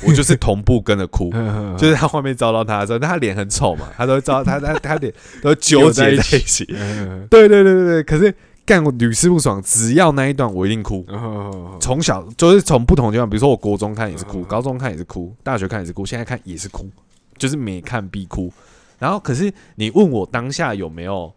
[0.06, 1.30] 我就是同步跟着哭。
[1.32, 6.66] 嗯就是他画面照到他的时候，但他脸很丑嘛，他都会照他他他脸都纠结在一起。
[6.70, 8.34] 嗯对对对对对，可是
[8.66, 11.04] 干我屡试不爽，只要那一段我一定哭。
[11.08, 16.88] 嗯从小就是从不同的地方，比如说我国中看也是哭，嗯高中看也是哭，大学看也是哭，现在看也是哭，
[17.36, 18.52] 就是每看必哭。
[18.98, 21.32] 然后，可是你问我当下有没有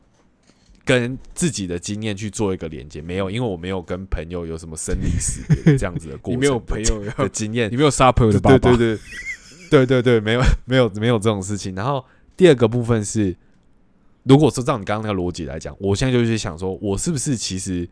[0.84, 3.02] 跟自己的经验去做一个连接？
[3.02, 8.98] 没有，因为我没有跟朋友有什么生离死别这样子的过程， 你没有朋友的，经验你，没有杀朋友的爸爸，对对
[9.70, 11.74] 对对对对，没有没有没有这种事情。
[11.76, 12.04] 然后
[12.36, 13.36] 第二个部分是，
[14.24, 17.88] 如果说照你刚刚那个逻辑来讲，我现在就是想说，我是不是其实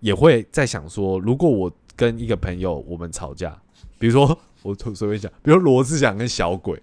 [0.00, 3.60] 也会在想说，如果我跟一个朋友我们吵架，
[3.98, 6.78] 比如说我随便讲，比如罗志祥跟小鬼，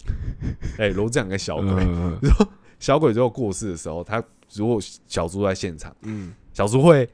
[0.78, 4.22] 哎、罗志祥跟小鬼，嗯 比如说小鬼最后过世的时候，他
[4.54, 7.08] 如果小猪在现场，嗯，小猪会。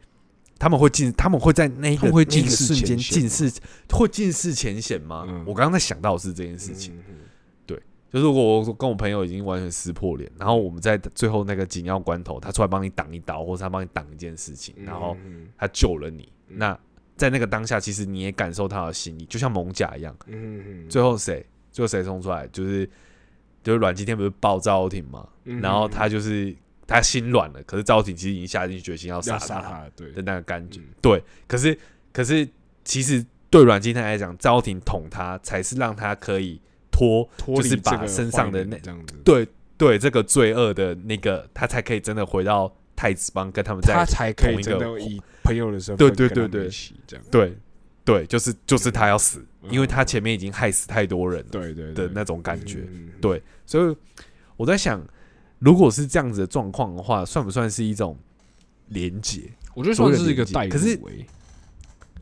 [0.58, 3.52] 他们会近，他们会在那一个那个瞬间近视，
[3.90, 5.26] 会近视前显吗？
[5.28, 6.96] 嗯我刚刚在想到的是这件事情。
[6.96, 7.16] 嗯，
[7.66, 16.78] 就是如果我跟我朋友已经完全撕破脸，然后我们在最后那个紧要关头，他出来帮你挡一刀，或者他帮你挡一件事情，嗯然后嗯他救了你，嗯那
[17.18, 20.16] 在那个当下，其实你也感受他的心意，就像蒙甲一样。
[20.26, 21.44] 嗯嗯，最后谁？
[21.70, 22.46] 最后谁冲出来？
[22.48, 22.88] 就是
[23.62, 30.12] 就是阮经天不是爆赵又廷嘛，嗯然后他就是他心软了，可是赵又廷其实已经下定决心要杀他他，对。
[30.12, 30.80] 的，那个感觉。
[30.80, 30.94] 嗯。
[31.02, 31.76] 对，可是
[32.12, 32.48] 可是
[32.84, 38.78] 其实对阮经天来讲，赵又廷捅他才是让他可以脱脱就是把身上的那
[39.24, 39.46] 对
[39.76, 46.66] 对这个罪恶的那个，他才可以真的回到太子帮跟他们在他才可以同一个真的以朋友的身对份对对对。
[46.66, 47.56] 一起这样，对
[48.04, 49.70] 对，就是就是他要死，嗯。
[49.70, 52.06] 因为他前面已经害死太多人了对对对。
[52.06, 52.86] 的那种感觉。
[53.20, 53.96] 对，所以
[54.56, 55.04] 我在想，
[55.58, 58.16] 如果是这样子的状况的话，算不算是一种
[58.88, 59.42] 连结？
[59.74, 61.26] 我觉得算是一个代入、可是欸。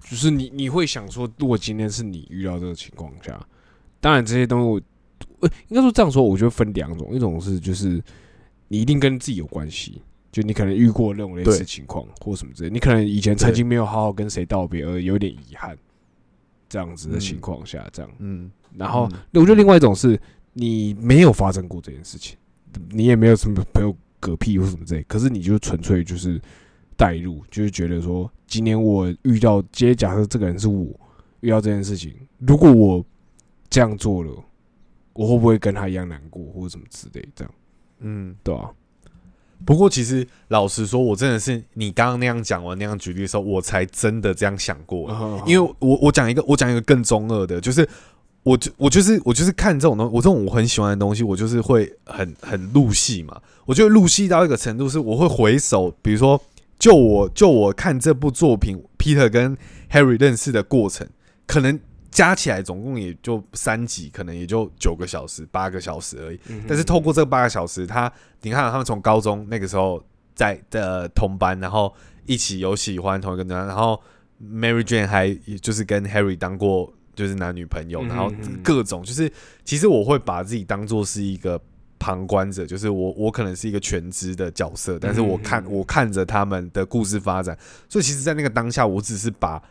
[0.06, 3.40] 就是你你会想说，如果今天是你遇到这个情况下，
[4.00, 4.84] 当然这些东西
[5.68, 8.02] 应该说这样说，我觉得分两种，一种是就是
[8.68, 15.74] 你一定跟自己有关系，就你可能遇过那种类似情况或什么之类，你可能以前曾经没有好好跟谁道别，而有点遗憾，
[16.68, 19.40] 这样子的情况下，这样，嗯，然后嗯。
[19.40, 20.20] 我觉得另外一种是
[20.52, 22.36] 你没有发生过这件事情，
[22.90, 26.40] 你也没有什么朋友嗝屁或什么之类，可是你就纯粹就是
[26.96, 30.88] 带入，就是觉得说，今年我遇到，今天假设这个人是我
[31.40, 33.04] 遇到这件事情，如果我
[33.68, 34.32] 这样做了，
[35.12, 37.54] 我会不会跟他一样难过或者什么之类，这样
[38.00, 38.34] 嗯。
[38.42, 38.70] 对吧、
[39.64, 45.08] 不过其实老实说，我真的是你刚刚那样讲完那样举例的时候，我才真的这样想过。
[45.08, 45.42] 啊？
[45.46, 47.88] 因为我我讲一个我讲一个更中二的，就是
[48.44, 53.40] 我就我就是我就是看这种东西，我这种我很喜欢的东西，我就是会很很入戏嘛。
[53.64, 56.40] 我觉得入戏到一个程度，是我会回首，比如说
[56.78, 59.56] 就我就我看这部作品，Peter 跟
[59.90, 61.08] Harry 认识的过程，
[61.46, 61.80] 可能
[62.10, 66.38] 加起来总共也就三集，可能也就九个小时、八个小时而已。
[66.48, 70.04] 嗯但是透过这八个小时，他你看他们从高中那个时候
[70.34, 71.94] 在的同班，然后
[72.26, 73.98] 一起有喜欢同一个女生，然后
[74.42, 79.30] Mary Jane 还就是跟 Harry 当过就是男女朋友，嗯然后各种就是
[79.64, 81.60] 其实我会把自己当做是一个
[81.98, 87.56] 旁观者，就是我我可能是一个全职的角色，但是我看我看着他们的故事发展，
[87.88, 89.62] 所以其实，在那个当下，我只是把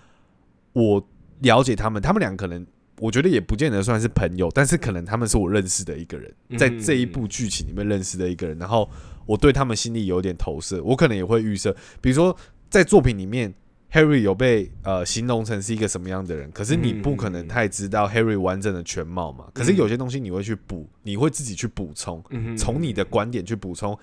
[0.74, 1.08] 我
[1.41, 2.66] 了解他们，他们俩可能。
[3.00, 8.88] 我觉得也不见得算是朋友，但是可能他们是我认识的一个人，嗯在这一部剧情里面认识的一个人，然后
[9.26, 12.38] 我对他们心里有点投射，我可能也会预设，比如说
[12.70, 13.52] 在作品里面
[13.94, 19.46] ，Harry 有被呃形容成是一个什么样的人，可是你不可能太知道 Harry 完整的全貌嘛。
[19.54, 22.24] 可是有些东西你会去补，你会自己去补充，
[22.58, 23.98] 从你的观点去补充。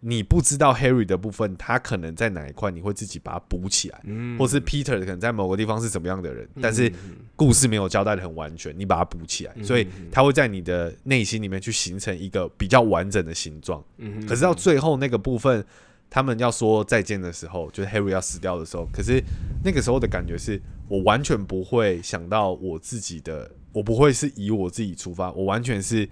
[0.00, 4.00] 你不知道 Harry 的部分，他可能在哪一块，你会自己把它补起来，
[4.38, 6.88] 或是 Peter 可能在某个地方是怎么样的人，但是
[7.34, 13.82] 故事没有交代的很完全，你把它补起来，所以他会在你的内心里面去形成一个比较完整的形状。
[14.28, 15.64] 可是到最后那个部分，
[16.10, 19.22] 他们要说再见的时候，就是 Harry 要死掉的时候，可是
[19.64, 26.08] 那个时候的感觉是我完全不会想到我自己的，我不会是以我自己出发，我完全是。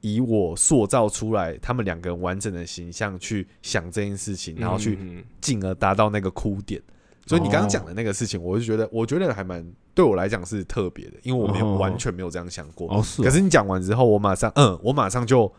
[0.00, 4.96] 以我塑造出来他们两个人完整的形象去想这件事情，然后去
[5.40, 6.80] 进而达到那个哭点。
[7.26, 12.88] 所以你刚刚讲的那个事情，我就觉得，我觉得还蛮对我来讲是特别的，因为我没有完全没有这样想过。
[12.96, 13.22] 哦，是。
[13.22, 15.52] 可是你讲完之后，我马上，嗯，我马上就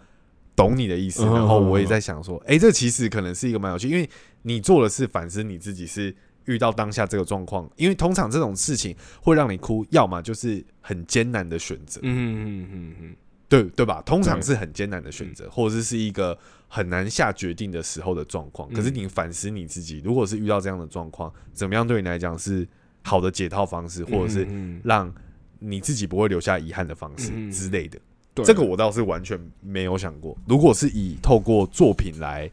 [0.59, 1.23] 懂你的意思。
[1.23, 4.09] 然后我也在想说，哎，这其实可能是一个蛮有趣，因为
[4.41, 6.13] 你做的是反思你自己，是
[6.45, 7.69] 遇到当下这个状况。
[7.77, 12.01] 因为通常这种事情会让你哭，要么就是很艰难的选择。
[12.03, 13.15] 嗯嗯嗯嗯。
[13.47, 13.99] 对对吧？
[14.05, 16.37] 通常是很艰难的选择，或者是是一个
[16.67, 18.69] 很难下决定的时候的状况。
[18.71, 22.67] 可是你反思你自己，如果是遇到这样的状况，怎么样对你来讲是
[23.01, 24.47] 好的解套方式，或者是
[24.83, 25.11] 让
[25.57, 27.99] 你自己不会留下遗憾的方式之类的？
[28.43, 30.37] 这个我倒是完全没有想过。
[30.47, 32.49] 如果是以透过作品来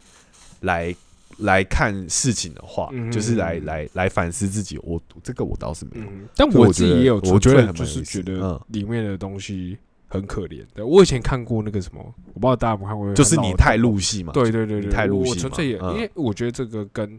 [0.60, 0.94] 来
[1.38, 6.06] 来看事情的话，就是来来来反思自己，我这个我倒是没有。
[6.34, 9.78] 但我自己也有，我觉得就是觉得里面的东西。
[10.08, 12.00] 很可怜的，我以前看过那个什么，
[12.32, 14.32] 我不知道大家有没有看过，就是你太入戏嘛。
[14.32, 15.30] 对对对对，太入戏。
[15.30, 17.10] 我纯粹也，因为我觉得这个跟，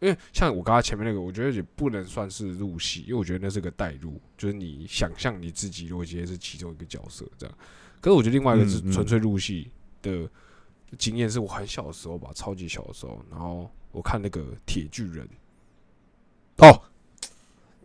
[0.00, 7.54] 因为像我刚刚前面那个，我觉得也不能算是入戏，因为我觉得那是个代入，就是你想象你自己如果今天是其中一个角色这样。
[8.02, 9.70] 可是我觉得另外一个是纯粹入戏
[10.02, 10.28] 的
[10.98, 15.26] 经验，是我很小的时候吧，超级小的时候，然后我看那个铁巨人，
[16.58, 16.82] 哦，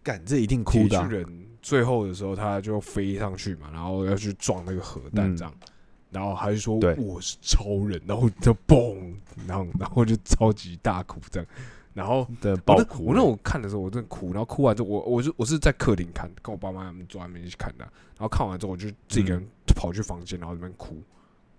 [0.03, 1.47] 感这一定哭的巨人。
[1.61, 5.53] 最后的时候，他就飞上去嘛，然后要去撞那个核弹，这样，
[6.09, 9.13] 然后还是说我是超人，然后就嘣，
[9.45, 11.49] 然后然后就超级大哭这样，
[11.98, 13.06] 然后的爆哭。
[13.06, 19.45] 我那我看的时候，我真的哭，然后哭完之后，我我就我是在客厅看，跟我爸妈他们坐在那边一起看的，然后看完之后，我就自己一个人
[19.76, 20.95] 跑去房间，然后那边哭，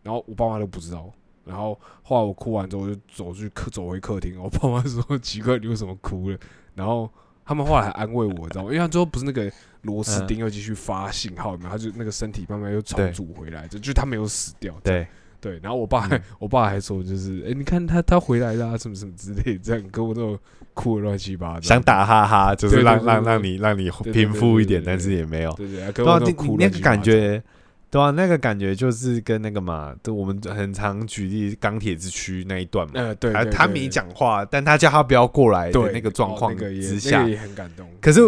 [0.02, 1.12] 然后我爸妈都不知道，
[1.44, 6.38] 然后后来我哭完之后，我就走去客走回客厅，我爸妈说奇怪，你为什么哭了？
[6.74, 7.10] 然后
[7.44, 8.68] 他们后来还安慰我，知道吗？
[8.68, 9.52] 因为他最后不是那个。
[9.82, 11.70] 螺丝钉又继续发信号，有没有？
[11.70, 14.74] 他就那个身体慢慢又重组回来，就就他没有死掉。
[14.82, 15.06] 对
[15.40, 16.08] 对，然后我爸
[16.38, 20.38] 我爸还说，就是哎，你看他他回来了，什么什么之类，这样跟我那种
[20.74, 25.52] 哭的乱七八糟，想打哈哈，就是让让让你让你平复一点，但是也没有。
[25.52, 27.42] 对对，跟我哭那个感觉，
[27.90, 32.92] 对啊，那个感觉就是跟那个嘛，就我们很常举例钢铁之躯那一段嘛。
[32.96, 37.86] 呃，对，他没讲话，但他叫他不要过来的那个状况之下，也很感动。
[38.00, 38.20] 可是。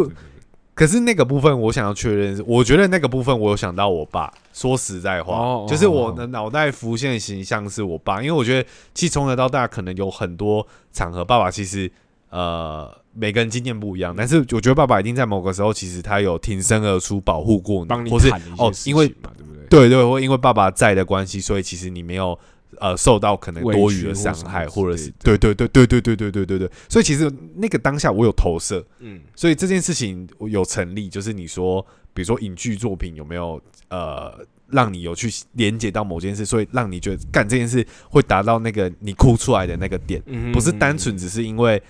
[0.81, 4.33] 可是那个部分，我想要确认，我觉得那个部分我有想到我爸。
[4.55, 11.93] 说实在话，就是我的脑袋浮现的形象是我爸，因为我觉得其实从小到大可能有很多场合，爸爸其实
[12.31, 19.67] 呃每个人经验不一样，但是我觉得爸爸一定在某个时候，其实他有挺身而出保护过你，或是哦，因为对不对？
[19.69, 22.39] 对对，或因为爸爸在的关系，所以其实你没有。
[22.79, 41.83] 呃，受到可能多余的伤害，或者是对对对对对对对对对对，所以其实那个当下我有投射，嗯，所以这件事情有成立，就是你说，比如说影剧作品有没有呃，让你有去连接到某件事，所以让你觉得干这件事会达到那个你哭出来的那个点，不是单纯只是因为。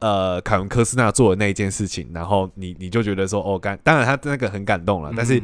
[0.00, 5.40] 呃，凯文科斯纳做的那一件事情，然后你你就觉得说，哦，感当然他那个很感动了，但是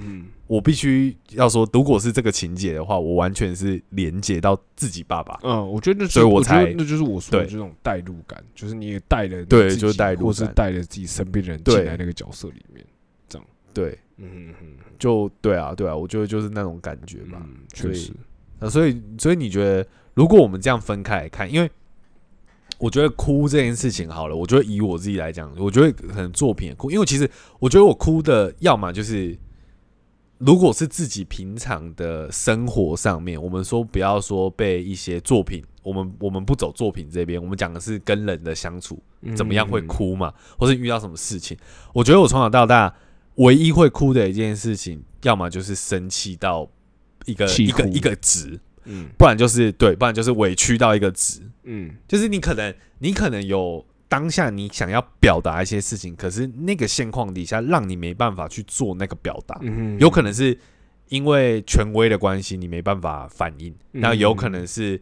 [0.46, 5.38] 我必须要说，如果是这个情节的话，我完全是连接到自己爸爸。
[5.42, 12.82] 嗯，我觉得那，所以我才那就是我说的这种代入感，就是你也带了对，就是代入，或是带了自己身边人进来那个角色里面，
[13.28, 17.44] 这样对，嗯嗯，就对啊，对啊，我觉得就是那种感觉吧，
[17.74, 18.11] 确实。
[18.59, 21.70] 啊，所以所以你觉得，如果我们这样分开来看，因为。
[22.79, 29.37] 我觉得哭这件事情好了，我觉得以我自己来讲，我觉得可能作品哭，因为其实我觉得我哭的，要么就是
[30.39, 39.03] 如果是自己平常的生活上面，我们说不要说被一些作品，我们我们不走作品这边，我们讲的是跟人的相处
[39.35, 41.57] 怎么样会哭嘛，或是遇到什么事情。
[41.95, 42.95] 我觉得我从小到大
[43.37, 46.68] 唯一会哭的一件事情，要么就是生气到
[47.24, 48.61] 一个一个一个值。
[48.87, 51.43] 嗯，不然就是对，不然就是委屈到一个值。
[51.64, 59.59] 嗯，就是你可能你可能有当下你想要表达一些事情，可是那个现况底下让你没办法去做那个表达。
[59.62, 60.57] 嗯，有可能是
[61.09, 65.01] 因为权威的关系，你没办法反应；那有可能是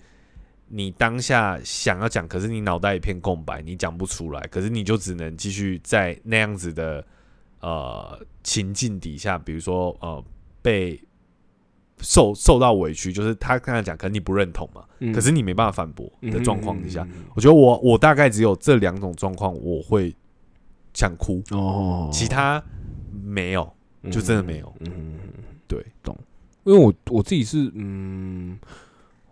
[0.68, 7.06] 你当下想要讲，可是你脑袋一片空白，你讲不出来，可是你就只能继续在那样子的
[7.60, 10.24] 呃情境底下，比如说呃
[10.62, 10.98] 被
[12.04, 15.12] 受受到委屈，就是他刚才讲，可能你不认同嘛，嗯。
[15.12, 20.14] 可是你没办法反驳的状况之下，嗯嗯嗯我觉得我我大概只有这两种状况我会
[20.92, 22.62] 想哭，嗯哦，其他
[23.24, 23.68] 没有，
[24.10, 24.72] 就真的没有。
[24.80, 25.18] 嗯，
[25.66, 25.84] 对，
[26.64, 28.58] 因为我我自己是嗯，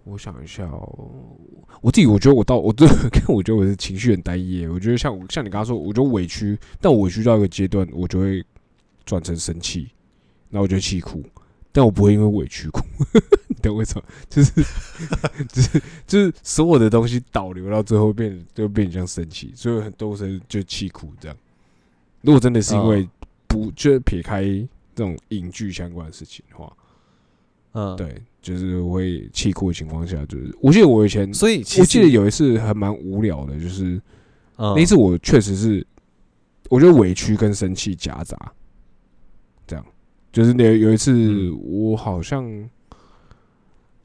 [0.04, 1.08] 我想一下哦，
[1.80, 8.44] 我自己我觉得我到我这看我觉得我是情绪很单一，我觉得像像你刚刚说，我觉得委屈，但我委屈到一个阶段，我就会
[9.06, 9.88] 转成生气，
[10.50, 11.24] 然后我就气哭，
[11.72, 12.80] 但我不会因为委屈哭，
[13.48, 14.04] 你懂我意思吗？
[14.28, 14.52] 就是
[15.50, 21.36] 就是就是所有的东西导流到最后变就变得像生气，所以很多时候就气哭这样。
[22.20, 23.10] 如果真的是因为嗯
[23.48, 24.42] 不就是撇开
[24.94, 26.72] 这种影剧相关的事情的话，
[27.72, 34.00] 嗯，，对，就是我会气哭的情况下，就是我记得我以前，所以其记得有一次还蛮无聊的，就是
[34.56, 35.86] 嗯那一次我确实是，
[36.68, 38.52] 我觉得委屈跟生气夹杂，
[40.32, 42.44] 就是那有一次嗯我好像，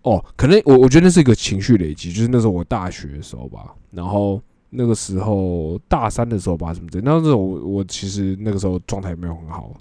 [0.02, 9.74] 哦，可能我我觉得那是一个情绪累积，就是那时候我大学的时候吧，然后那个时候大三的时候吧，什么的，那时候我我其实那个时候状态没有很好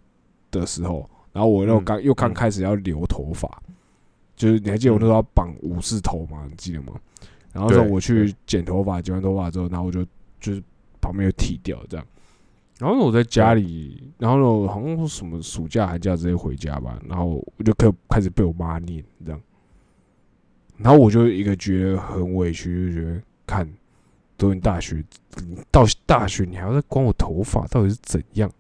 [0.51, 3.63] 的时候，然后我又嗯刚又刚嗯开始要留头发，
[4.37, 6.47] 就是你还记得我那时候要绑武士头吗？
[6.49, 6.93] 你记得吗？
[7.53, 10.05] 然后那时候对我去剪头发，剪完头发之后，然后我就
[10.41, 10.63] 就是
[11.01, 12.07] 旁边又剃掉这样。
[12.79, 19.41] 然后我在家里，然后呢我好像是什么暑假寒假直接回家吧，然后我就开开始被我妈念这样，
[20.77, 23.67] 然后我就一个觉得很委屈，就觉得看
[24.37, 25.03] 读完大学，
[25.71, 28.51] 到大学你还要再管我头发，到底是怎样？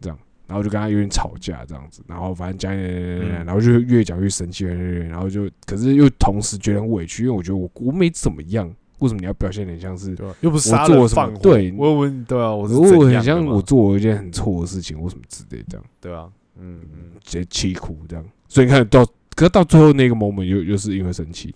[0.00, 0.18] 这样，
[0.48, 2.82] 然后就跟他有点吵架这样子，然后反正讲讲
[3.20, 8.68] 讲讲然后就越讲越生气，然后就可是又同时觉得很委屈，因为我觉得我我没怎么样，
[9.02, 10.14] 为什么你要表现得很像是？
[10.14, 10.34] 对吧？
[10.40, 18.24] 又不是我杀做什么对我问对啊，我是如果很像嘛我做了一件很错的事情，或什么之类这样，对啊，嗯嗯，直接气哭这样。
[18.48, 21.54] 所以你看到，可是到最后那个 moment 又又是因为生气，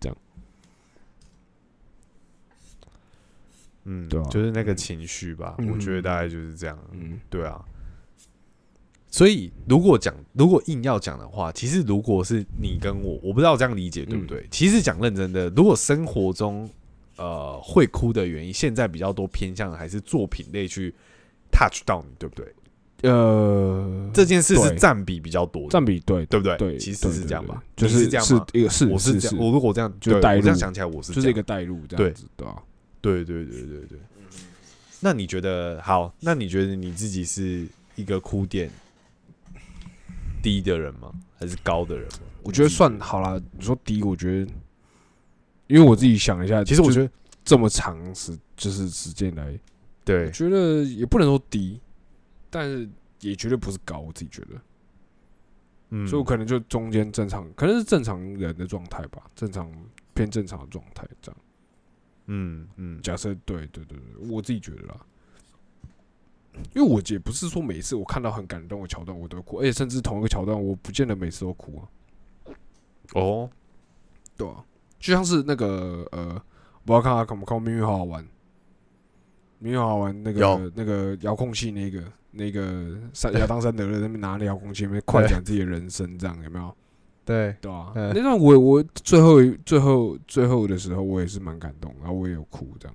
[0.00, 0.16] 这样
[3.84, 6.78] 嗯，对啊就是那个情绪吧，嗯我觉得大概就是这样。
[6.92, 7.62] 嗯对啊，
[9.10, 14.46] 所以如果讲，如果硬要讲的话，其实如果是你跟我，我不知道这样理解对不对？
[14.50, 16.68] 其实讲认真的，如果生活中
[17.16, 20.94] 呃会哭的原因，现在比较多偏向还是作品类去
[21.50, 22.52] touch 到你，对不对？
[23.02, 26.56] 呃，这件事是占比比较多的，占比对对不对？
[26.56, 28.46] 对，其实是这样吧，就是是这样吗？
[28.54, 32.62] 一个是我是这样，我如果这样，对就带这样想起来，我是就是一个带入这样子，对吧？
[33.02, 33.98] 对对对对对。
[35.00, 36.12] 那你觉得好？
[36.20, 38.70] 那你觉得你自己是一个哭点
[40.42, 41.12] 低的人吗？
[41.38, 42.20] 还是高的人吗？
[42.42, 43.38] 我觉得算好啦。
[43.52, 44.50] 你说低，我觉得，
[45.66, 47.10] 因为我自己想一下，其实我觉得
[47.44, 49.58] 这么长时就是时间来，
[50.04, 51.80] 对，觉得也不能说低，
[52.50, 52.88] 但是
[53.20, 53.98] 也绝对不是高。
[53.98, 54.60] 我自己觉得，
[55.90, 56.06] 嗯。
[56.06, 59.70] 所以我可能就中间正常，可能是正常人的状态吧，正常
[60.14, 61.40] 偏正常的状态这样。
[62.26, 65.06] 嗯嗯，假设对对对对，我自己觉得啦，
[66.74, 71.82] 因为我也不是说每次我看到很感动的桥段我都哭，而且甚至同一个桥段我不见得每次都哭啊，
[73.14, 73.48] 哦，
[74.36, 74.64] 对啊，
[74.98, 76.40] 就像是那个呃，
[76.86, 78.22] 我要看他看不看过《命运好好玩》，
[79.58, 80.58] 《命运好好玩》那有。
[80.58, 86.74] 个那个遥控器那个那个山亚当山德勒在那边拿那遥控器，那边快讲自己的人生，这样有没有？
[87.24, 92.94] 对，对啊，嗯那段我我最后最后最后的时候，我也是蛮感动，然后我也有哭这样。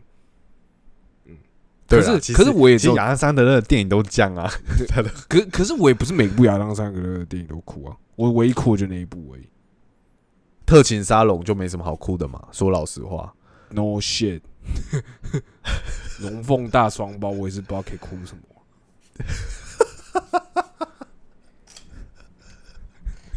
[1.87, 4.49] 可是可是我也其实亚当桑德勒的电影都这样啊，
[5.27, 9.45] 可可是我也不是每部亚当三格的电影都哭啊，我唯一哭的就那一部而已。
[10.71, 12.41] 特勤沙龙就没什么好哭的嘛。
[12.53, 13.33] 说老实话
[13.71, 14.39] ，No shit，
[16.23, 18.41] 龙凤大双胞，我也是不知道可以哭什么。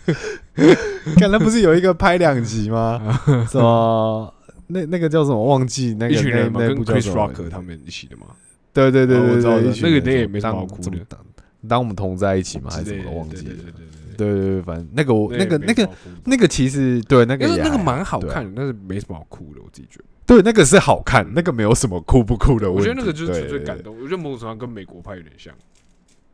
[1.19, 3.19] 看那不是有一个拍两集吗？
[3.51, 4.33] 什么？
[4.69, 5.45] 那那个叫什么？
[5.45, 8.27] 忘记那个一群人跟 Chris 部叫什么 Rock 他们一起的嘛，
[8.73, 11.19] 对对对哦我对对，知道那个那个也没什么好哭的当
[11.67, 13.57] 当我们同在一起嘛，还是什么的忘记了对对。
[13.57, 15.89] 对对对对对对，反正那个我那个那个
[16.25, 20.05] 那个其实对那个那个蛮好看的，但是没什么好哭的，我自己觉得。
[20.27, 22.73] 对，那个是好看，那个没有什么哭不哭的。
[22.73, 25.55] 我觉得那个就是对纯粹感动，我觉得某种程度上跟美国派有点像，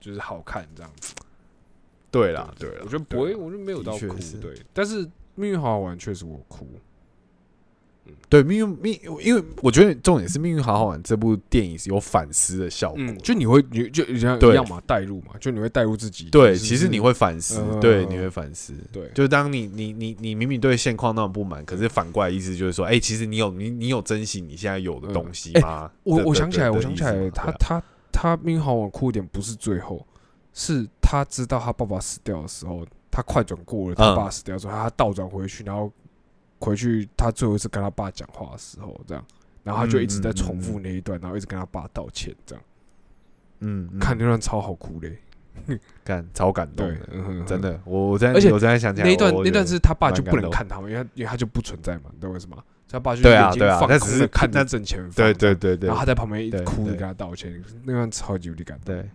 [0.01, 1.12] 就是好看这样子。
[2.11, 4.55] 对啦，对啦，我觉得不会，我觉得没有到哭对。
[4.72, 6.68] 但是命运好好玩，确实我哭。
[8.28, 12.98] 对，命运命，因为我觉得重点是《命运好好玩》这部电影是有反思的效果。
[12.98, 16.30] 嗯，就你会，你就一样对一样嘛，带入嘛，就你会带入自己。
[16.30, 18.72] 对，其实你会反思，嗯对，你会反思。
[18.92, 25.90] 对，就当你你你你明明对现况那么不满，可是反过来意思就是说，哎、其实你有你你有珍惜你现在有的东西吗？
[26.04, 27.82] 我我想起来，我想起来，他他
[28.12, 30.06] 他命运好好玩哭点不是最后，
[30.52, 35.90] 是他知道他爸爸死掉的时候，他快转过了他嗯爸死掉之后，他倒转回去，然后
[36.61, 39.24] 回去他最后一次跟他爸讲话的时候，这样，
[39.64, 42.64] 然后他就一直在重复那一段，然后一直跟他爸道歉，这样，
[43.61, 45.18] 嗯，嗯看那段超好哭嘞，
[46.04, 46.86] 感超感动
[47.46, 47.61] 真。
[47.61, 52.58] 的，我我在而且我现在想起来那一段那段是他爸就不能看他们，因为他因为他就不存在嘛，你懂我意思吗？
[52.86, 55.86] 所以他爸就眼睛放对啊他只是空的看着那正前方，对对对对。
[55.86, 58.94] 然后他在旁边一直哭着跟他道歉，那段超级无敌感动。
[58.94, 59.08] 对，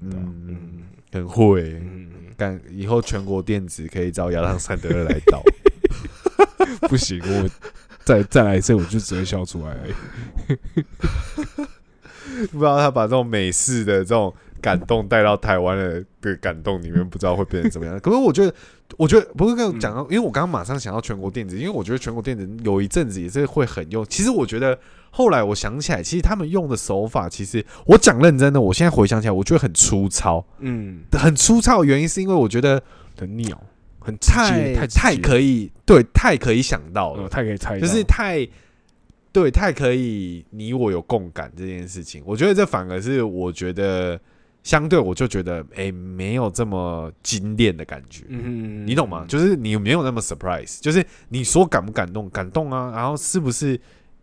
[0.00, 1.74] 嗯，嗯很会。
[1.80, 5.42] 嗯，干以后全国电子可以找亚当·山德勒来导，
[6.88, 7.48] 不行，我
[8.04, 9.94] 再再来一次，我就只会笑出来而已。
[12.50, 17.98] 不知道他把这种美式的这种感动带到台湾的的感动里面，不知道会变成怎么样。
[18.00, 18.52] 可是我觉得，
[18.96, 24.04] 我觉得不是跟我讲到，因为我刚刚马上想到全国电子，因为我觉得全国电子有一阵子也是会很用。
[24.06, 24.76] 其实我觉得
[25.10, 32.82] 后来我想起来，其实他们用的手法，其实我讲认真的，我现在回想起来，我觉得很粗糙，嗯，很粗糙的原因是因为我觉得
[33.16, 33.62] 很鸟，
[34.04, 38.46] 很直接太太太可以，对，太可以想到呃，了，太可以猜，就是太。
[39.32, 44.16] 对，太可以，你我有共感这件事情，我觉得这反而是我觉得
[44.62, 49.24] 相对，我就觉得哎、没有这么精炼的感觉，嗯，你懂吗？
[49.26, 53.76] 就是你没有那么 surprise，就是你说感不感动，感动啊，然后是不是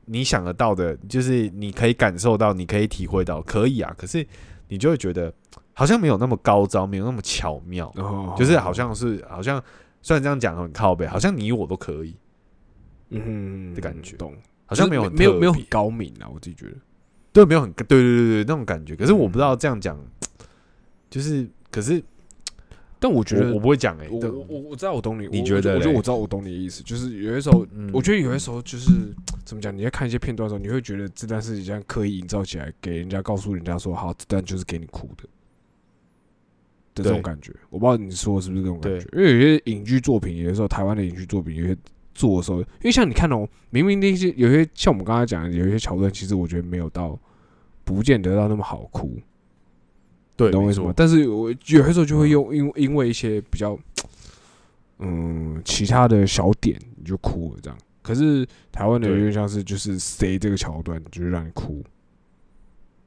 [0.05, 4.25] 你想得到的，就是你可以感受到，你可以体会到，可以啊，可是
[4.69, 5.33] 你就会觉得
[5.81, 9.59] 好像没有那么高招，没有那么巧妙，哦就是好像是好像
[10.03, 12.15] 虽然这样讲很靠背，好像你我都可以，
[13.09, 14.15] 嗯的感觉。
[14.15, 14.31] 懂，
[14.67, 16.75] 好像没有很没有没有很高明啊，我自己觉得，
[17.33, 18.95] 对，没有很对对对对那种感觉。
[18.95, 19.97] 可是我不知道这样讲，
[21.09, 21.99] 就是可是
[22.99, 27.89] 但我觉得我我不会讲哎、对我我我我知道我懂你，我你觉得我觉得我知道我懂你的意思，就是有些时候，嗯。
[27.91, 28.91] 我觉得有些时候就是
[29.43, 35.27] 怎么讲，你在看一些片段的时候，你会觉得这段事情这样刻意营造起来，给人家告诉人家说，好，这段就是给你哭的
[36.95, 37.53] 的这种感觉。
[37.69, 41.77] 我不知道你说的是不是这种感觉，因为有些影剧作品，有的时候台湾的影剧作品，有些
[42.13, 47.19] 做的时候，因为像你看哦，明明那些有些像我们刚才讲的，有一些桥段，其实我觉得没有到，
[47.83, 49.17] 不见得到那么好哭。
[50.35, 50.93] 对，懂我意思吗？？
[50.95, 53.77] 但是我有些时候就会用，因因为一些比较，
[54.99, 57.77] 嗯，其他的小点你就哭了这样。
[58.01, 61.83] 可是台湾的有对点像是就是谁这个桥段就是让你哭，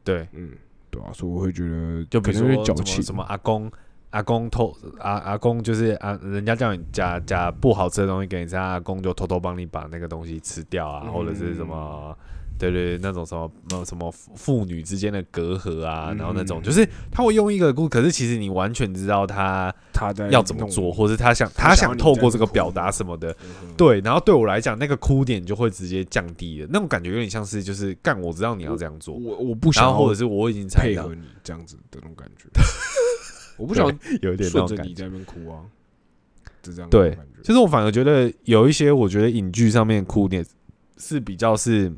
[0.04, 0.52] 对，嗯，
[0.94, 3.70] 对啊，所以我会觉得就比如可能有说什么点矫情，什么阿公。
[4.10, 16.16] 阿公偷阿阿公就是啊，人家叫你夹夹不好吃的东西给你吃，阿公就偷偷帮你把那个东西吃掉啊，嗯或者是什么，对对，对那种什么那什么父父女之间的隔阂啊，嗯。
[16.16, 31.02] 然后那种就是他会用一个故，可是其实你完全知道他他在要怎么做，，或是他想他他想透过这个表达什么的，嗯，对，然后对我来讲，那个哭点就会直接降低了，那种感觉有点像是就是干，我知道你要这样做，我我不想要然后或者是我已经猜到。
[31.04, 32.48] 配合，你这样子的那种感觉，
[33.58, 33.86] 我不想
[34.22, 34.66] 有一点那顺。
[34.66, 35.60] 着你在那边哭啊，
[36.64, 40.44] 是这样对的感觉，就是我反而觉得有一些，我觉得影剧上面哭点
[40.96, 41.92] 是比较是，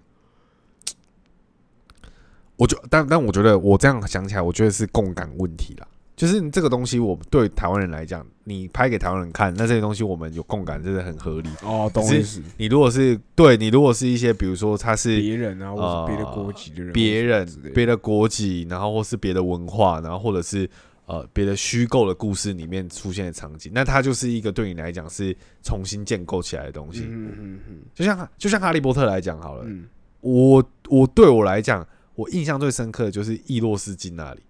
[2.56, 5.86] 我觉但但我觉得我这样想起来，我觉得是共感问题啦。
[6.16, 11.50] 就是这个东西，我对台湾人来讲，你拍给台湾人看，那这些东西我们有共感，真的很合理。
[11.62, 20.66] 哦，懂意思，你如果是对你如果是一些，比如说他是别人啊，或者是别的国籍的人，别人别的国籍，然后或是别的文化，然后或者是
[21.04, 27.02] 呃别的虚构的故事里面出现的场景，那它就是一个对你来讲是重新建构起来的东西。
[27.06, 29.84] 嗯嗯嗯就像就像哈利波特来讲好了，嗯，
[30.22, 31.86] 我我对我来讲，
[32.16, 34.40] 我印象最深刻的就是易洛斯金那里，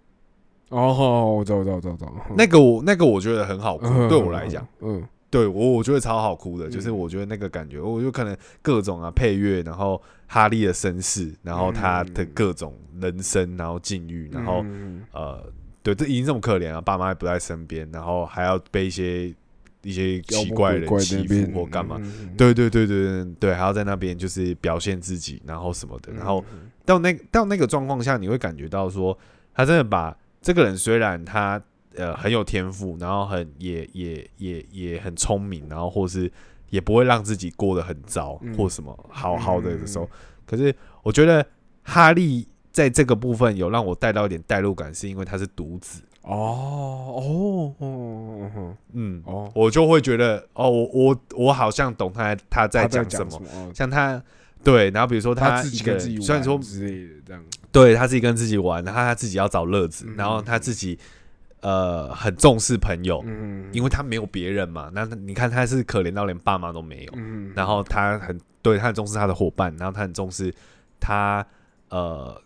[0.71, 6.71] 哦，我知道，我知道，我知道，我知道，那个我那个我觉得很好哭，嗯对我来讲，，嗯对我我觉得超好哭的，嗯。
[6.71, 14.63] 就是我觉得那个感觉，我就可能各种啊配乐，然后哈利的身世，然后他的各种人生，然后境遇，然后。
[14.65, 15.53] 嗯呃，
[15.83, 19.35] 对，这已经这么可怜了，爸妈也不在身边，然后还要被一些
[19.83, 21.97] 一些奇怪的人欺负或干嘛。？
[22.01, 26.45] 嗯对对对对对对，还要在那边就是表现自己，然后什么的，嗯然后
[26.87, 29.17] 到那到那个状况下，你会感觉到说，
[29.53, 31.61] 他真的把这个人虽然他
[31.97, 36.31] 呃很有天赋，然后很也也也也很聪明，然后或是
[36.71, 38.57] 也不会让自己过得很糟、嗯。
[38.57, 40.11] 或什么好好的的时候嗯，
[40.47, 41.45] 可是我觉得
[41.83, 46.03] 哈利在这个部分有让我带到一点代入感，是因为他是独子。
[46.23, 53.41] 哦哦哦，嗯，哦，我就会觉得哦，我我我好像懂他他在讲什么，
[53.73, 54.21] 像他
[54.67, 60.99] 对，然后比如说他自己跟自己虽然说玩之类的这样，对他自己跟自己玩，然后他自己要找乐子，嗯然后他自己
[61.61, 64.91] 呃很重视朋友，嗯，因为他没有别人嘛。
[64.93, 70.53] 那你看他是可怜到连爸妈都没有，嗯，然后他很对他很重视他的伙伴，然后他很重视
[70.99, 71.47] 他
[71.91, 72.43] 呃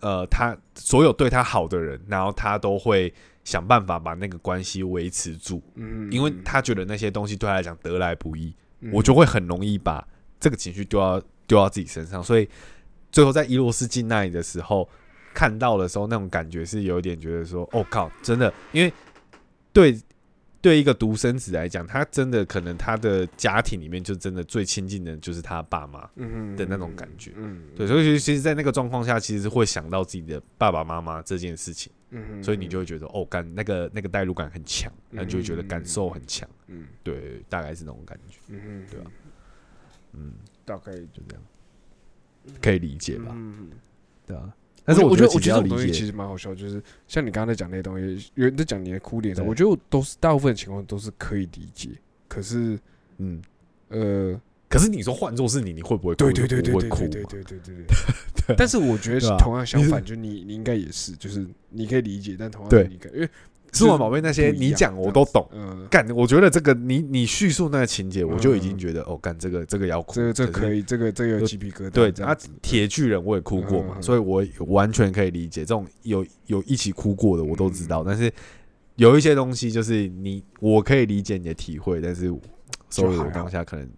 [0.00, 3.12] 呃他所有对他好的人，然后他都会
[3.44, 10.06] 想办法把那个关系维持住，嗯，因为他觉得那些东西对他来讲得来不易，嗯我就会很容易把
[10.38, 11.20] 这个情绪丢到
[11.50, 12.48] 丢到自己身上，所以
[13.10, 14.88] 最后在伊洛斯进那里的时候
[15.34, 18.92] 看到的时候，那种感觉是有一点觉得说，哦靠，真的，因为
[19.72, 20.00] 对
[20.60, 27.32] 对一个独生子来讲，他真的可能他的家庭里面就真的最亲近的就是他爸妈，嗯的那种感觉。
[27.34, 39.06] 嗯，对，所以其实，在那个状况下，其实会想到自己的爸爸妈妈这件事情，嗯，所以你就会觉得，哦，感那个那个代入感很强，那你就会觉得感受很强，嗯对，大概是那种感觉，嗯，对啊，
[40.12, 40.34] 嗯，
[40.64, 41.42] 大概就这样，
[42.60, 43.32] 可以理解吧？
[43.32, 43.70] 嗯，
[44.26, 44.52] 对啊，
[44.84, 51.90] 但但是我觉得我觉得这种东西其实蛮好笑，就是像你刚刚在讲那些东西，有人在讲你的哭点的时候，我觉得我都是大部分情况都是可以理解，
[52.28, 52.78] 可是
[53.18, 53.42] 嗯。
[53.92, 56.18] 呃，可是你说换做是你，你会不会哭？
[56.18, 57.74] 对对对对对对对对对对。
[58.46, 58.54] 对。
[58.56, 59.36] 但是我觉得对啊。
[59.36, 62.86] 同样相反，就你你应该也是，就是你可以理解，但同样对。
[62.86, 63.28] 你可以因为
[63.72, 65.48] 数码宝贝那些你讲我都懂。
[65.52, 77.88] 嗯，干，我觉得这个你你叙述那个情节，我就已嗯经觉得哦，干这个这个要哭，这个这是可以，这个这个鸡皮疙瘩，对啊铁巨人我也哭过嘛，所以我完全可以理解这种有有一起哭过的我都知嗯。
[77.88, 78.32] 道，但是
[78.96, 82.32] 有一些东西就是你我可以理解你的体会，但是
[82.88, 83.88] 所以我当下可能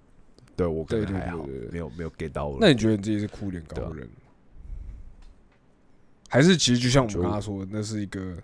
[0.55, 1.71] 对我可能还好对对，对。
[1.71, 2.59] 没有没有 get 到我。
[2.61, 4.07] 那你觉得你自己是哭点高的人？
[4.07, 4.13] 吗？
[6.29, 8.35] 还是其实就像我们刚刚说的，那是一个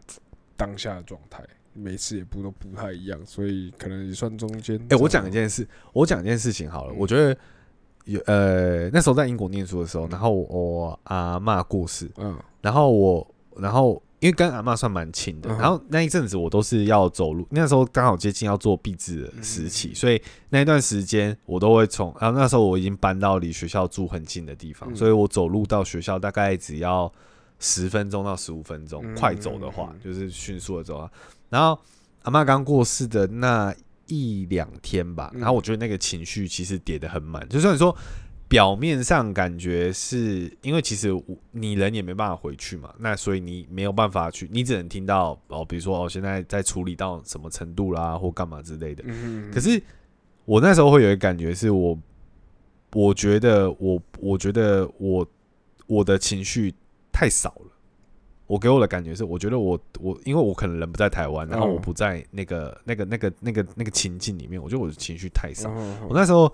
[0.58, 1.42] 当下的状态，
[1.72, 4.76] 每次也不都不太一样，所以可能也算中间。
[4.90, 6.92] 哎、我讲一，件事，我讲一件事情好了。
[6.92, 7.38] 嗯我觉得
[8.04, 27.12] 有呃，那时候在英国念书的时候，然后我阿嬷过世，嗯然后我，然后因为跟阿嬷算蛮亲的，嗯然后那一阵子我都是要走路，那时候刚好接近要做毕制的时期，嗯所以那一段时间我都会从，然后那时候我已经搬到离学校住很近的地方，嗯所以我走路到学校大概只要
[27.58, 31.10] 十分钟到十五分钟，嗯快走的话嗯就是迅速的走啊。
[31.48, 31.78] 然后
[32.22, 33.74] 阿妈刚过世的那
[34.06, 37.94] 一两天吧，嗯然后我觉得那个情绪其实跌得很满，就算说
[38.48, 41.12] 表面上感觉是因为其实
[41.50, 49.04] 你人也没办法回去嘛，那所以你没有办法去，你只能听到哦，比如说哦，现在在处理到什么程度啦，或干嘛之类的。
[49.06, 49.82] 嗯可是
[50.46, 51.98] 我那时候会有一个感觉，是我
[52.92, 55.26] 我觉得我我觉得我
[55.86, 56.74] 我的情绪
[57.12, 57.72] 太少了。
[58.46, 65.70] 我给我的感觉是，我觉得我我因为我可能人不在台湾，然后嗯我不在那个那个那个那个那个情境里面，我觉得我的情绪太少。
[65.76, 66.50] 嗯我那时候，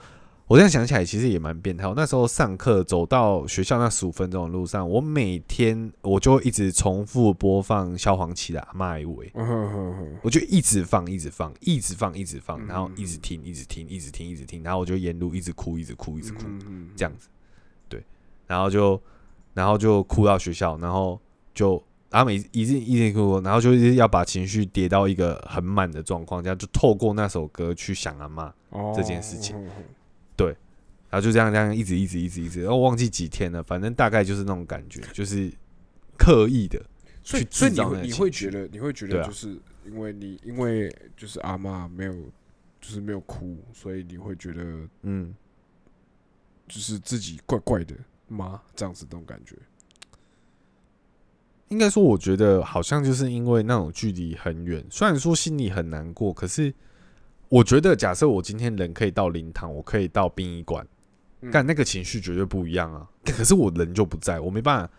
[0.49, 1.87] 我现在想起来，其实也蛮变态。
[1.87, 16.91] 我那时候上课走到学校那十五分钟的路上，我每天我就一直重复播放萧煌奇的《阿妈一尾》，嗯哼哼哼我就一直放，一直放，一直放，一直放，嗯然后一直听，一直听，一直听，一直听，然后我就沿路一直哭，一直哭，一直哭，嗯。
[16.97, 17.29] 这样子，
[17.89, 18.03] 对，
[18.49, 19.01] 然后就
[19.55, 21.19] 然后就哭到学校，然后
[21.55, 21.83] 就。
[22.11, 29.57] 然后每一直一直哭，然后就是要把情绪跌到一个很满的状况，这样就透过那首歌去想阿妈，哦这件事情。
[29.57, 29.67] 嗯
[30.39, 30.55] 哼
[31.11, 35.53] 然后就这样这样一直一直一直一直，然后忘记几天了，反正大概就是那种感觉，就是
[36.17, 36.79] 刻意的
[37.25, 42.13] 去所以所以你会你会觉得你会觉得就是因为你因为就是阿妈没有
[42.81, 44.63] 就是没有哭，所以你会觉得
[45.03, 45.35] 嗯，
[46.69, 47.97] 就是自己怪怪的
[48.29, 48.63] 吗？
[48.75, 49.57] 这样子那种感觉。
[51.69, 56.73] 应该说，我觉得好像就是因为那种距离很远，虽然说心里很难过，可是
[57.49, 60.87] 我觉得，假设我今天人可以到灵堂，我可以到殡仪馆，
[61.51, 63.09] 但、那个情绪绝对不一样啊。
[63.25, 64.93] 可是我人就不在，我没办法，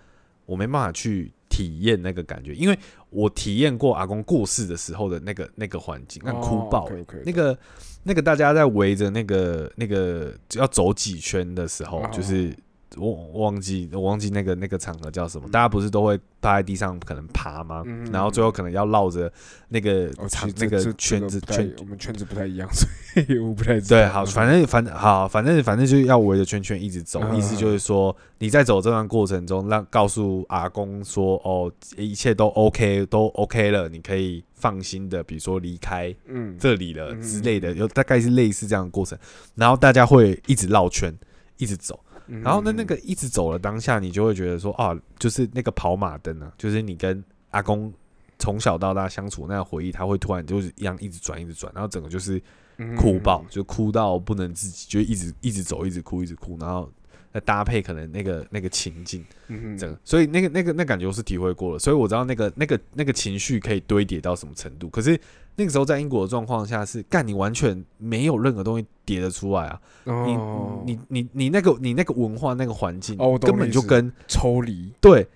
[0.45, 2.77] 我没办法去体验那个感觉，因为
[3.09, 7.57] 我体验过阿公过世的时候的那个那个环境，那哭爆、欸 OK，那个
[8.03, 12.53] 那个大家在围着那个那个要走几圈的时候，哦就是
[12.97, 17.83] 我我忘记我忘记那个那个场合叫什么，嗯大家不是都会趴在地上可能爬吗？
[17.85, 19.31] 嗯然后最后可能要绕着
[19.69, 21.73] 那个哦，场、那个圈子圈。
[21.79, 22.87] 我们圈子不太一样， 所
[23.27, 23.97] 以我不太知道。
[23.97, 39.17] 对，好，反正反正好，反正反正就是要围着圈圈一直走，嗯意思就是说你在走这段过程中，让告诉阿公说，哦，一切都 OK，都 OK 了，你可以放心的，比如说离开嗯，这里了嗯之类的，有大概是类似这样的过程，
[39.55, 41.13] 然后大家会一直绕圈，
[41.57, 47.93] 一直走，嗯然后呢，那个一直走了当下，你就会觉得说啊，就是那个跑马灯啊，就是你跟阿公
[48.39, 52.41] 从小到大相处那个回忆，他会突然就是一样一直转一直转，然后整个就是
[52.77, 52.95] 嗯。
[52.95, 56.91] 哭爆，就哭到不能自己，就一直一直走，一直哭，一直哭，然后
[57.35, 64.89] 再搭配可能那个那个情境，嗯整个，所以那个那个那感觉我是体会过了，所以我知道那个那个那个情绪可以堆叠到什么程度。
[64.89, 65.19] 可是
[65.57, 69.81] 那个时候在英国的状况下是，干你完全没有任何东西叠得出来啊！
[70.05, 75.27] 你哦你你你那个你那个文化那个环境，哦根本就跟抽离，对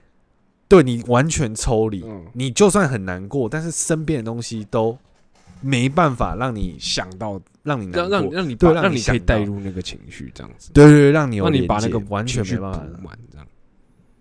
[0.70, 2.02] 对你完全抽离。
[2.06, 4.98] 嗯，你就算很难过，但是身边的东西都
[5.60, 13.48] 没办法让你想到让你难，让让让你对让你可以带入那个情绪，这样子，对对对，让你让你把那个完全没办法补满，这样。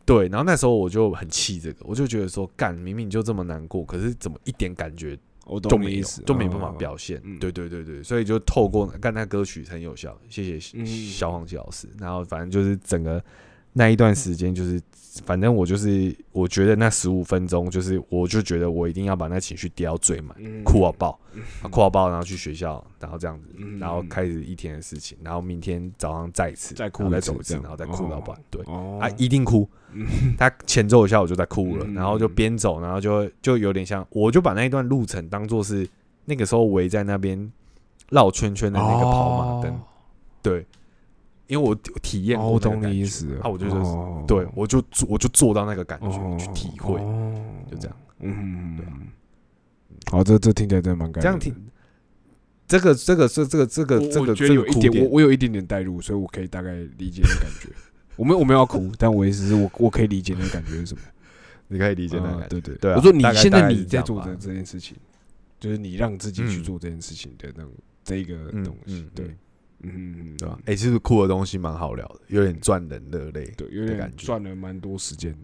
[0.05, 7.21] 对，然后那时候我就很气这个，我就觉得说，干明明就这么难过，可是怎么一点感觉我都没意思，，就没办法哦表现。
[7.25, 11.89] 嗯对对对对，所以就透过干那歌曲很有效，谢谢嗯小黄鸡老师。
[11.99, 13.23] 然后反正就是整个
[13.73, 14.81] 那一段时间，就是
[15.25, 20.63] 反正我就是我觉得那十五分钟，就是我就觉得我一定要把那情绪叠到最满，嗯。
[20.65, 21.19] 哭到爆，
[21.63, 23.79] 啊哭到爆，然后去学校，然后这样子，嗯。
[23.79, 28.63] 然后开始一天的事情，然后明天早上再一次，再哭再走一次，然后再哭到爆哦，对。
[28.67, 28.99] 哦。
[29.01, 29.69] 啊，一定哭。
[29.93, 30.07] 嗯
[30.37, 31.95] 他前奏一下我就在哭了，嗯。
[31.95, 35.89] 然后就边走，然后就就有点像，我就把那一段路程当做是
[36.27, 37.51] 那个时候围在那边
[38.11, 39.81] 绕圈圈的那个跑马灯，哦
[40.43, 40.65] 对，
[41.49, 42.97] 因为我体验哦，过我懂那个感觉。
[42.97, 44.25] 你意思了，啊，我就就是哦。
[44.29, 47.35] 对我就做我就做到那个感觉哦去体会，哦
[47.71, 48.93] 就这样，嗯，对啊。
[50.11, 51.55] 好，这这听起来真的蛮感人这样听。
[52.67, 57.69] 这个这个这这个这个我我这个这觉得有一点，我我有一点点代入，所以我可以大概理解那感觉。
[58.15, 61.01] 我没有我没有要哭，但我意思是我我可以理解那个感觉是什么。
[61.69, 62.97] 你可以理解那个啊感觉，对对对啊。
[62.97, 64.97] 我说你现在你在做的这件事情，
[65.59, 66.63] 就是你让自己去嗯。
[66.63, 67.73] 做这件事情的那种
[68.05, 69.37] 这一个嗯东西嗯，对
[69.83, 70.59] 嗯，对吧？
[70.66, 75.39] 哎，其实酷的东西蛮好聊的，有点赚人热泪，对，有点感觉赚了蛮多时间的。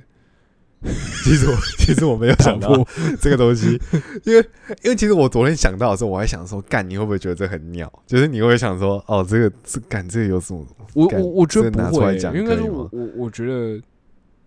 [1.25, 2.71] 其实我 其实我没有想到
[3.19, 3.81] 这个东西，
[4.25, 4.47] 因为
[4.83, 7.91] 因为其实我昨天想到的时候，我还想说，干你会不会觉得这很鸟？
[8.07, 10.67] 就是你会想说，哦，这个这干这个有什么？
[10.93, 13.81] 我我我觉得不会，应该可以吗说我我我觉得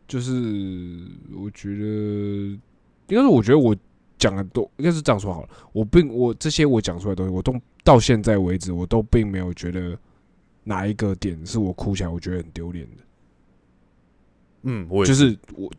[0.08, 0.32] 就是
[1.36, 2.60] 我觉得应
[3.10, 3.76] 该是我觉得我
[4.20, 5.50] 讲的都应该是这样说好了。
[5.72, 7.52] 我并我这些我讲出来的东西，我都
[7.88, 9.98] 到现在为止，我都并没有觉得
[10.66, 13.04] 哪一个点是我哭起来我觉得很丢脸的。
[14.64, 15.72] 嗯，我也就是我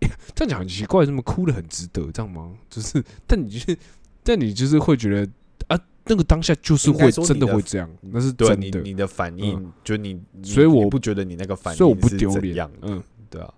[0.36, 2.52] 这样讲很奇怪，怎么哭的很值得这样吗？
[2.68, 3.78] 就是，但你就是，
[4.22, 5.32] 但你就是会觉得
[5.68, 13.54] 啊，那个当下就是会真的的会这样，那是对真的，你你的反应，就你，你所以我不觉得你那个反应，所以我不丢脸嗯，对啊，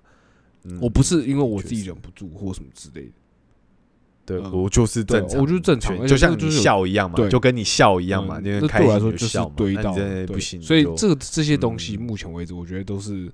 [0.63, 0.79] 嗯。
[0.81, 3.13] 我不是因为我自己忍不住或什么之类的，
[4.25, 9.93] 对嗯我就是对正常，我就是正常就像你笑一样嘛，对就跟你笑一样嘛，嗯因为那开心就对我来说就是笑嘛堆到
[10.27, 13.31] 不行，所以这这些东西，嗯目前为止，我觉得都是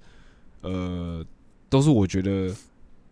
[0.62, 1.24] 呃，
[1.68, 2.54] 都是我觉得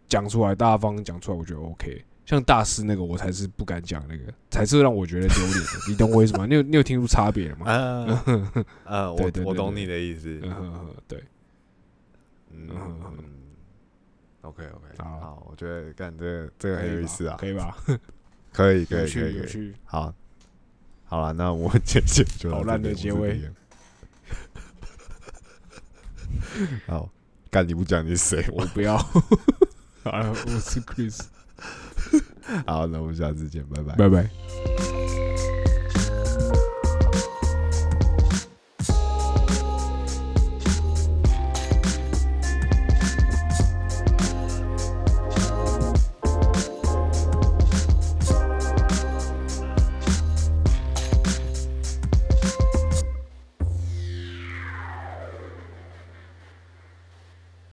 [0.09, 2.05] 讲出来，大方讲出来，我觉得 OK。
[2.25, 5.71] 像大师那个，我才是不敢讲那个，才是让我觉得丢脸的。
[5.89, 6.45] 你懂我意思吗？
[6.45, 7.67] 你有你有听出差别了吗？
[7.71, 8.25] 啊，
[8.85, 10.41] 呃，我我懂你的意思，
[11.07, 11.23] 对，
[12.51, 12.69] 嗯
[14.47, 17.77] ，OK OK，好好，我觉得干这个这个很有意思啊，可以吧？
[18.53, 20.13] 可以可以可以好，
[21.05, 23.41] 好了，那我们结结就到好烂的结尾。
[26.87, 27.09] 好，
[27.51, 28.45] 干你不讲你是谁？
[28.53, 28.97] 我不要。
[28.97, 29.21] 好
[30.19, 31.21] 了，我是 Chris，
[32.67, 33.95] 好，那我们下次见，拜拜。
[33.97, 35.26] 拜拜。